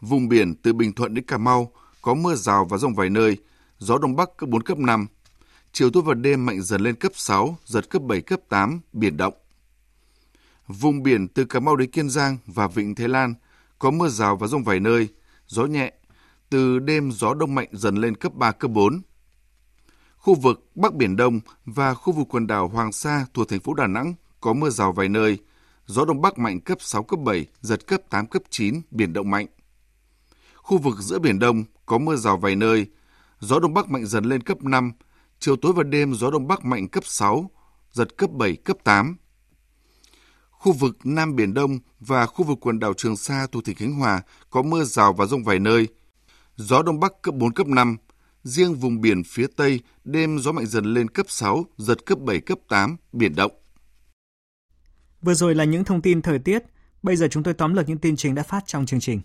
vùng 0.00 0.28
biển 0.28 0.54
từ 0.54 0.72
Bình 0.72 0.92
Thuận 0.92 1.14
đến 1.14 1.24
Cà 1.24 1.38
Mau 1.38 1.72
có 2.02 2.14
mưa 2.14 2.34
rào 2.34 2.64
và 2.64 2.78
rông 2.78 2.94
vài 2.94 3.10
nơi, 3.10 3.36
gió 3.78 3.98
Đông 3.98 4.16
Bắc 4.16 4.36
cấp 4.36 4.48
4, 4.48 4.62
cấp 4.62 4.78
5. 4.78 5.06
Chiều 5.72 5.90
tối 5.90 6.02
và 6.06 6.14
đêm 6.14 6.46
mạnh 6.46 6.62
dần 6.62 6.80
lên 6.80 6.94
cấp 6.94 7.12
6, 7.14 7.58
giật 7.64 7.90
cấp 7.90 8.02
7, 8.02 8.20
cấp 8.20 8.40
8, 8.48 8.80
biển 8.92 9.16
động. 9.16 9.34
Vùng 10.68 11.02
biển 11.02 11.28
từ 11.28 11.44
Cà 11.44 11.60
Mau 11.60 11.76
đến 11.76 11.90
Kiên 11.90 12.10
Giang 12.10 12.38
và 12.46 12.68
Vịnh 12.68 12.94
Thái 12.94 13.08
Lan 13.08 13.34
có 13.78 13.90
mưa 13.90 14.08
rào 14.08 14.36
và 14.36 14.46
rông 14.46 14.64
vài 14.64 14.80
nơi, 14.80 15.08
gió 15.46 15.64
nhẹ. 15.64 15.92
Từ 16.50 16.78
đêm 16.78 17.12
gió 17.12 17.34
đông 17.34 17.54
mạnh 17.54 17.68
dần 17.72 17.96
lên 17.96 18.14
cấp 18.14 18.34
3, 18.34 18.52
cấp 18.52 18.70
4. 18.70 19.00
Khu 20.18 20.34
vực 20.34 20.66
Bắc 20.74 20.94
Biển 20.94 21.16
Đông 21.16 21.40
và 21.64 21.94
khu 21.94 22.12
vực 22.12 22.26
quần 22.30 22.46
đảo 22.46 22.68
Hoàng 22.68 22.92
Sa 22.92 23.26
thuộc 23.34 23.48
thành 23.48 23.60
phố 23.60 23.74
Đà 23.74 23.86
Nẵng 23.86 24.14
có 24.40 24.52
mưa 24.52 24.70
rào 24.70 24.92
vài 24.92 25.08
nơi, 25.08 25.38
gió 25.86 26.04
đông 26.04 26.20
bắc 26.20 26.38
mạnh 26.38 26.60
cấp 26.60 26.78
6, 26.80 27.02
cấp 27.02 27.20
7, 27.20 27.46
giật 27.60 27.86
cấp 27.86 28.00
8, 28.10 28.26
cấp 28.26 28.42
9, 28.50 28.80
biển 28.90 29.12
động 29.12 29.30
mạnh. 29.30 29.46
Khu 30.54 30.78
vực 30.78 30.96
giữa 30.98 31.18
Biển 31.18 31.38
Đông 31.38 31.64
có 31.86 31.98
mưa 31.98 32.16
rào 32.16 32.36
vài 32.36 32.56
nơi, 32.56 32.86
gió 33.40 33.58
đông 33.58 33.74
bắc 33.74 33.90
mạnh 33.90 34.06
dần 34.06 34.24
lên 34.24 34.42
cấp 34.42 34.62
5, 34.62 34.92
chiều 35.38 35.56
tối 35.56 35.72
và 35.72 35.82
đêm 35.82 36.14
gió 36.14 36.30
đông 36.30 36.48
bắc 36.48 36.64
mạnh 36.64 36.88
cấp 36.88 37.04
6, 37.06 37.50
giật 37.92 38.16
cấp 38.16 38.30
7, 38.30 38.56
cấp 38.56 38.76
8. 38.84 39.16
Khu 40.50 40.72
vực 40.72 40.98
Nam 41.04 41.36
Biển 41.36 41.54
Đông 41.54 41.78
và 42.00 42.26
khu 42.26 42.44
vực 42.44 42.58
quần 42.60 42.78
đảo 42.78 42.94
Trường 42.94 43.16
Sa 43.16 43.46
thuộc 43.52 43.64
tỉnh 43.64 43.76
Khánh 43.76 43.92
Hòa 43.92 44.22
có 44.50 44.62
mưa 44.62 44.84
rào 44.84 45.12
và 45.12 45.26
rông 45.26 45.44
vài 45.44 45.58
nơi. 45.58 45.88
Gió 46.56 46.82
đông 46.82 47.00
bắc 47.00 47.22
cấp 47.22 47.34
4, 47.34 47.52
cấp 47.52 47.66
5. 47.66 47.96
Riêng 48.48 48.74
vùng 48.74 49.00
biển 49.00 49.22
phía 49.24 49.46
Tây, 49.56 49.80
đêm 50.04 50.38
gió 50.38 50.52
mạnh 50.52 50.66
dần 50.66 50.84
lên 50.84 51.08
cấp 51.08 51.26
6, 51.28 51.64
giật 51.76 52.06
cấp 52.06 52.18
7, 52.18 52.40
cấp 52.40 52.58
8, 52.68 52.96
biển 53.12 53.34
động. 53.34 53.52
Vừa 55.22 55.34
rồi 55.34 55.54
là 55.54 55.64
những 55.64 55.84
thông 55.84 56.02
tin 56.02 56.22
thời 56.22 56.38
tiết, 56.38 56.62
bây 57.02 57.16
giờ 57.16 57.28
chúng 57.30 57.42
tôi 57.42 57.54
tóm 57.54 57.74
lược 57.74 57.88
những 57.88 57.98
tin 57.98 58.16
chính 58.16 58.34
đã 58.34 58.42
phát 58.42 58.66
trong 58.66 58.86
chương 58.86 59.00
trình. 59.00 59.20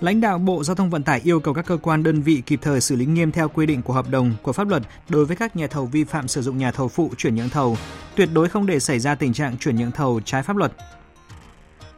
Lãnh 0.00 0.20
đạo 0.20 0.38
Bộ 0.38 0.64
Giao 0.64 0.76
thông 0.76 0.90
Vận 0.90 1.02
tải 1.02 1.20
yêu 1.24 1.40
cầu 1.40 1.54
các 1.54 1.66
cơ 1.66 1.76
quan 1.76 2.02
đơn 2.02 2.22
vị 2.22 2.42
kịp 2.46 2.58
thời 2.62 2.80
xử 2.80 2.96
lý 2.96 3.06
nghiêm 3.06 3.32
theo 3.32 3.48
quy 3.48 3.66
định 3.66 3.82
của 3.82 3.92
hợp 3.92 4.10
đồng 4.10 4.34
của 4.42 4.52
pháp 4.52 4.68
luật 4.68 4.82
đối 5.08 5.24
với 5.26 5.36
các 5.36 5.56
nhà 5.56 5.66
thầu 5.66 5.86
vi 5.86 6.04
phạm 6.04 6.28
sử 6.28 6.42
dụng 6.42 6.58
nhà 6.58 6.70
thầu 6.70 6.88
phụ 6.88 7.10
chuyển 7.16 7.34
nhượng 7.34 7.48
thầu, 7.48 7.76
tuyệt 8.16 8.28
đối 8.32 8.48
không 8.48 8.66
để 8.66 8.80
xảy 8.80 8.98
ra 8.98 9.14
tình 9.14 9.32
trạng 9.32 9.58
chuyển 9.58 9.76
nhượng 9.76 9.92
thầu 9.92 10.20
trái 10.24 10.42
pháp 10.42 10.56
luật. 10.56 10.72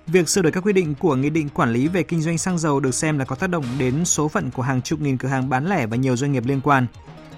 Việc 0.07 0.29
sửa 0.29 0.43
đổi 0.43 0.53
các 0.53 0.65
quy 0.67 0.73
định 0.73 0.95
của 0.95 1.17
Nghị 1.17 1.31
định 1.31 1.49
quản 1.49 1.73
lý 1.73 1.89
về 1.89 2.03
kinh 2.03 2.23
doanh 2.23 2.39
xăng 2.39 2.59
dầu 2.59 2.81
được 2.81 2.95
xem 2.95 3.19
là 3.19 3.25
có 3.25 3.37
tác 3.37 3.51
động 3.51 3.65
đến 3.79 4.05
số 4.05 4.29
phận 4.29 4.51
của 4.51 4.63
hàng 4.63 4.83
chục 4.83 5.01
nghìn 5.01 5.19
cửa 5.19 5.29
hàng 5.29 5.49
bán 5.49 5.67
lẻ 5.67 5.87
và 5.87 5.97
nhiều 5.97 6.17
doanh 6.17 6.33
nghiệp 6.33 6.43
liên 6.47 6.61
quan. 6.61 6.87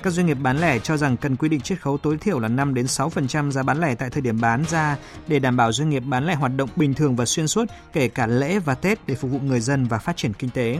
Các 0.03 0.13
doanh 0.13 0.27
nghiệp 0.27 0.39
bán 0.43 0.59
lẻ 0.59 0.79
cho 0.79 0.97
rằng 0.97 1.17
cần 1.17 1.37
quy 1.37 1.49
định 1.49 1.61
chiết 1.61 1.81
khấu 1.81 1.99
tối 1.99 2.17
thiểu 2.21 2.39
là 2.39 2.49
5 2.49 2.75
đến 2.75 2.87
6% 2.87 3.51
giá 3.51 3.63
bán 3.63 3.81
lẻ 3.81 3.95
tại 3.95 4.11
thời 4.11 4.23
điểm 4.23 4.41
bán 4.41 4.65
ra 4.71 4.97
để 5.29 5.39
đảm 5.39 5.57
bảo 5.57 5.73
doanh 5.73 5.91
nghiệp 5.91 6.03
bán 6.07 6.27
lẻ 6.27 6.35
hoạt 6.35 6.53
động 6.57 6.69
bình 6.77 6.95
thường 6.95 7.17
và 7.17 7.25
xuyên 7.25 7.49
suốt, 7.49 7.65
kể 7.93 8.09
cả 8.09 8.27
lễ 8.27 8.59
và 8.59 8.75
Tết 8.75 9.07
để 9.07 9.15
phục 9.15 9.31
vụ 9.31 9.39
người 9.39 9.61
dân 9.61 9.87
và 9.87 9.99
phát 9.99 10.17
triển 10.17 10.33
kinh 10.33 10.51
tế. 10.51 10.79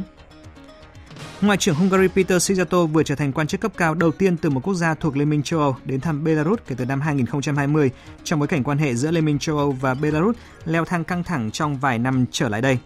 Ngoại 1.41 1.59
trưởng 1.59 1.75
Hungary 1.75 2.09
Peter 2.09 2.51
Szijjarto 2.51 2.87
vừa 2.87 3.03
trở 3.03 3.15
thành 3.15 3.33
quan 3.33 3.47
chức 3.47 3.61
cấp 3.61 3.73
cao 3.77 3.95
đầu 3.95 4.13
tiên 4.13 4.37
từ 4.37 4.51
một 4.51 4.61
quốc 4.65 4.75
gia 4.75 4.95
thuộc 4.95 5.17
Liên 5.17 5.31
minh 5.31 5.43
châu 5.43 5.61
Âu 5.61 5.77
đến 5.85 6.01
thăm 6.01 6.25
Belarus 6.25 6.61
kể 6.67 6.75
từ 6.79 6.85
năm 6.85 7.01
2020 7.01 7.91
trong 8.25 8.39
bối 8.39 8.49
cảnh 8.49 8.65
quan 8.65 8.79
hệ 8.79 8.95
giữa 8.95 9.11
Liên 9.11 9.25
minh 9.25 9.39
châu 9.39 9.59
Âu 9.59 9.73
và 9.73 9.95
Belarus 9.95 10.37
leo 10.65 10.85
thang 10.85 11.05
căng 11.05 11.25
thẳng 11.25 11.51
trong 11.51 11.79
vài 11.79 11.99
năm 11.99 12.25
trở 12.31 12.49
lại 12.49 12.63
đây. 12.63 12.79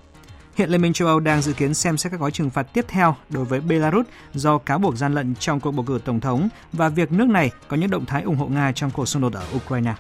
Hiện 0.55 0.71
Liên 0.71 0.83
minh 0.83 0.93
châu 0.93 1.09
Âu 1.09 1.21
đang 1.21 1.43
dự 1.43 1.53
kiến 1.53 1.75
xem 1.75 1.97
xét 1.97 2.13
các 2.13 2.21
gói 2.21 2.31
trừng 2.31 2.51
phạt 2.51 2.63
tiếp 2.63 2.85
theo 2.89 3.17
đối 3.29 3.45
với 3.45 3.61
Belarus 3.61 4.07
do 4.35 4.59
cáo 4.59 4.79
buộc 4.79 4.97
gian 4.97 5.15
lận 5.15 5.35
trong 5.35 5.61
cuộc 5.61 5.71
bầu 5.71 5.85
cử 5.89 6.01
tổng 6.05 6.21
thống 6.21 6.49
và 6.73 6.89
việc 6.89 7.13
nước 7.13 7.29
này 7.29 7.51
có 7.69 7.77
những 7.77 7.91
động 7.91 8.07
thái 8.07 8.23
ủng 8.23 8.37
hộ 8.37 8.47
Nga 8.47 8.73
trong 8.73 8.91
cuộc 8.91 9.07
xung 9.07 9.23
đột 9.23 9.33
ở 9.33 9.45
Ukraine. 9.57 9.95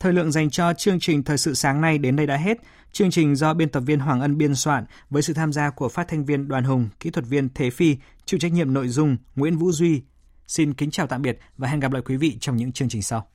Thời 0.00 0.12
lượng 0.12 0.32
dành 0.32 0.50
cho 0.50 0.72
chương 0.72 1.00
trình 1.00 1.22
Thời 1.22 1.38
sự 1.38 1.54
sáng 1.54 1.80
nay 1.80 1.98
đến 1.98 2.16
đây 2.16 2.26
đã 2.26 2.36
hết. 2.36 2.58
Chương 2.92 3.10
trình 3.10 3.36
do 3.36 3.54
biên 3.54 3.68
tập 3.68 3.80
viên 3.80 4.00
Hoàng 4.00 4.20
Ân 4.20 4.38
biên 4.38 4.54
soạn 4.54 4.84
với 5.10 5.22
sự 5.22 5.32
tham 5.32 5.52
gia 5.52 5.70
của 5.70 5.88
phát 5.88 6.08
thanh 6.08 6.24
viên 6.24 6.48
Đoàn 6.48 6.64
Hùng, 6.64 6.88
kỹ 7.00 7.10
thuật 7.10 7.26
viên 7.26 7.48
Thế 7.54 7.70
Phi, 7.70 7.96
chịu 8.24 8.40
trách 8.40 8.52
nhiệm 8.52 8.74
nội 8.74 8.88
dung 8.88 9.16
Nguyễn 9.36 9.56
Vũ 9.56 9.72
Duy. 9.72 10.02
Xin 10.46 10.74
kính 10.74 10.90
chào 10.90 11.06
tạm 11.06 11.22
biệt 11.22 11.38
và 11.58 11.68
hẹn 11.68 11.80
gặp 11.80 11.92
lại 11.92 12.02
quý 12.02 12.16
vị 12.16 12.36
trong 12.40 12.56
những 12.56 12.72
chương 12.72 12.88
trình 12.88 13.02
sau. 13.02 13.28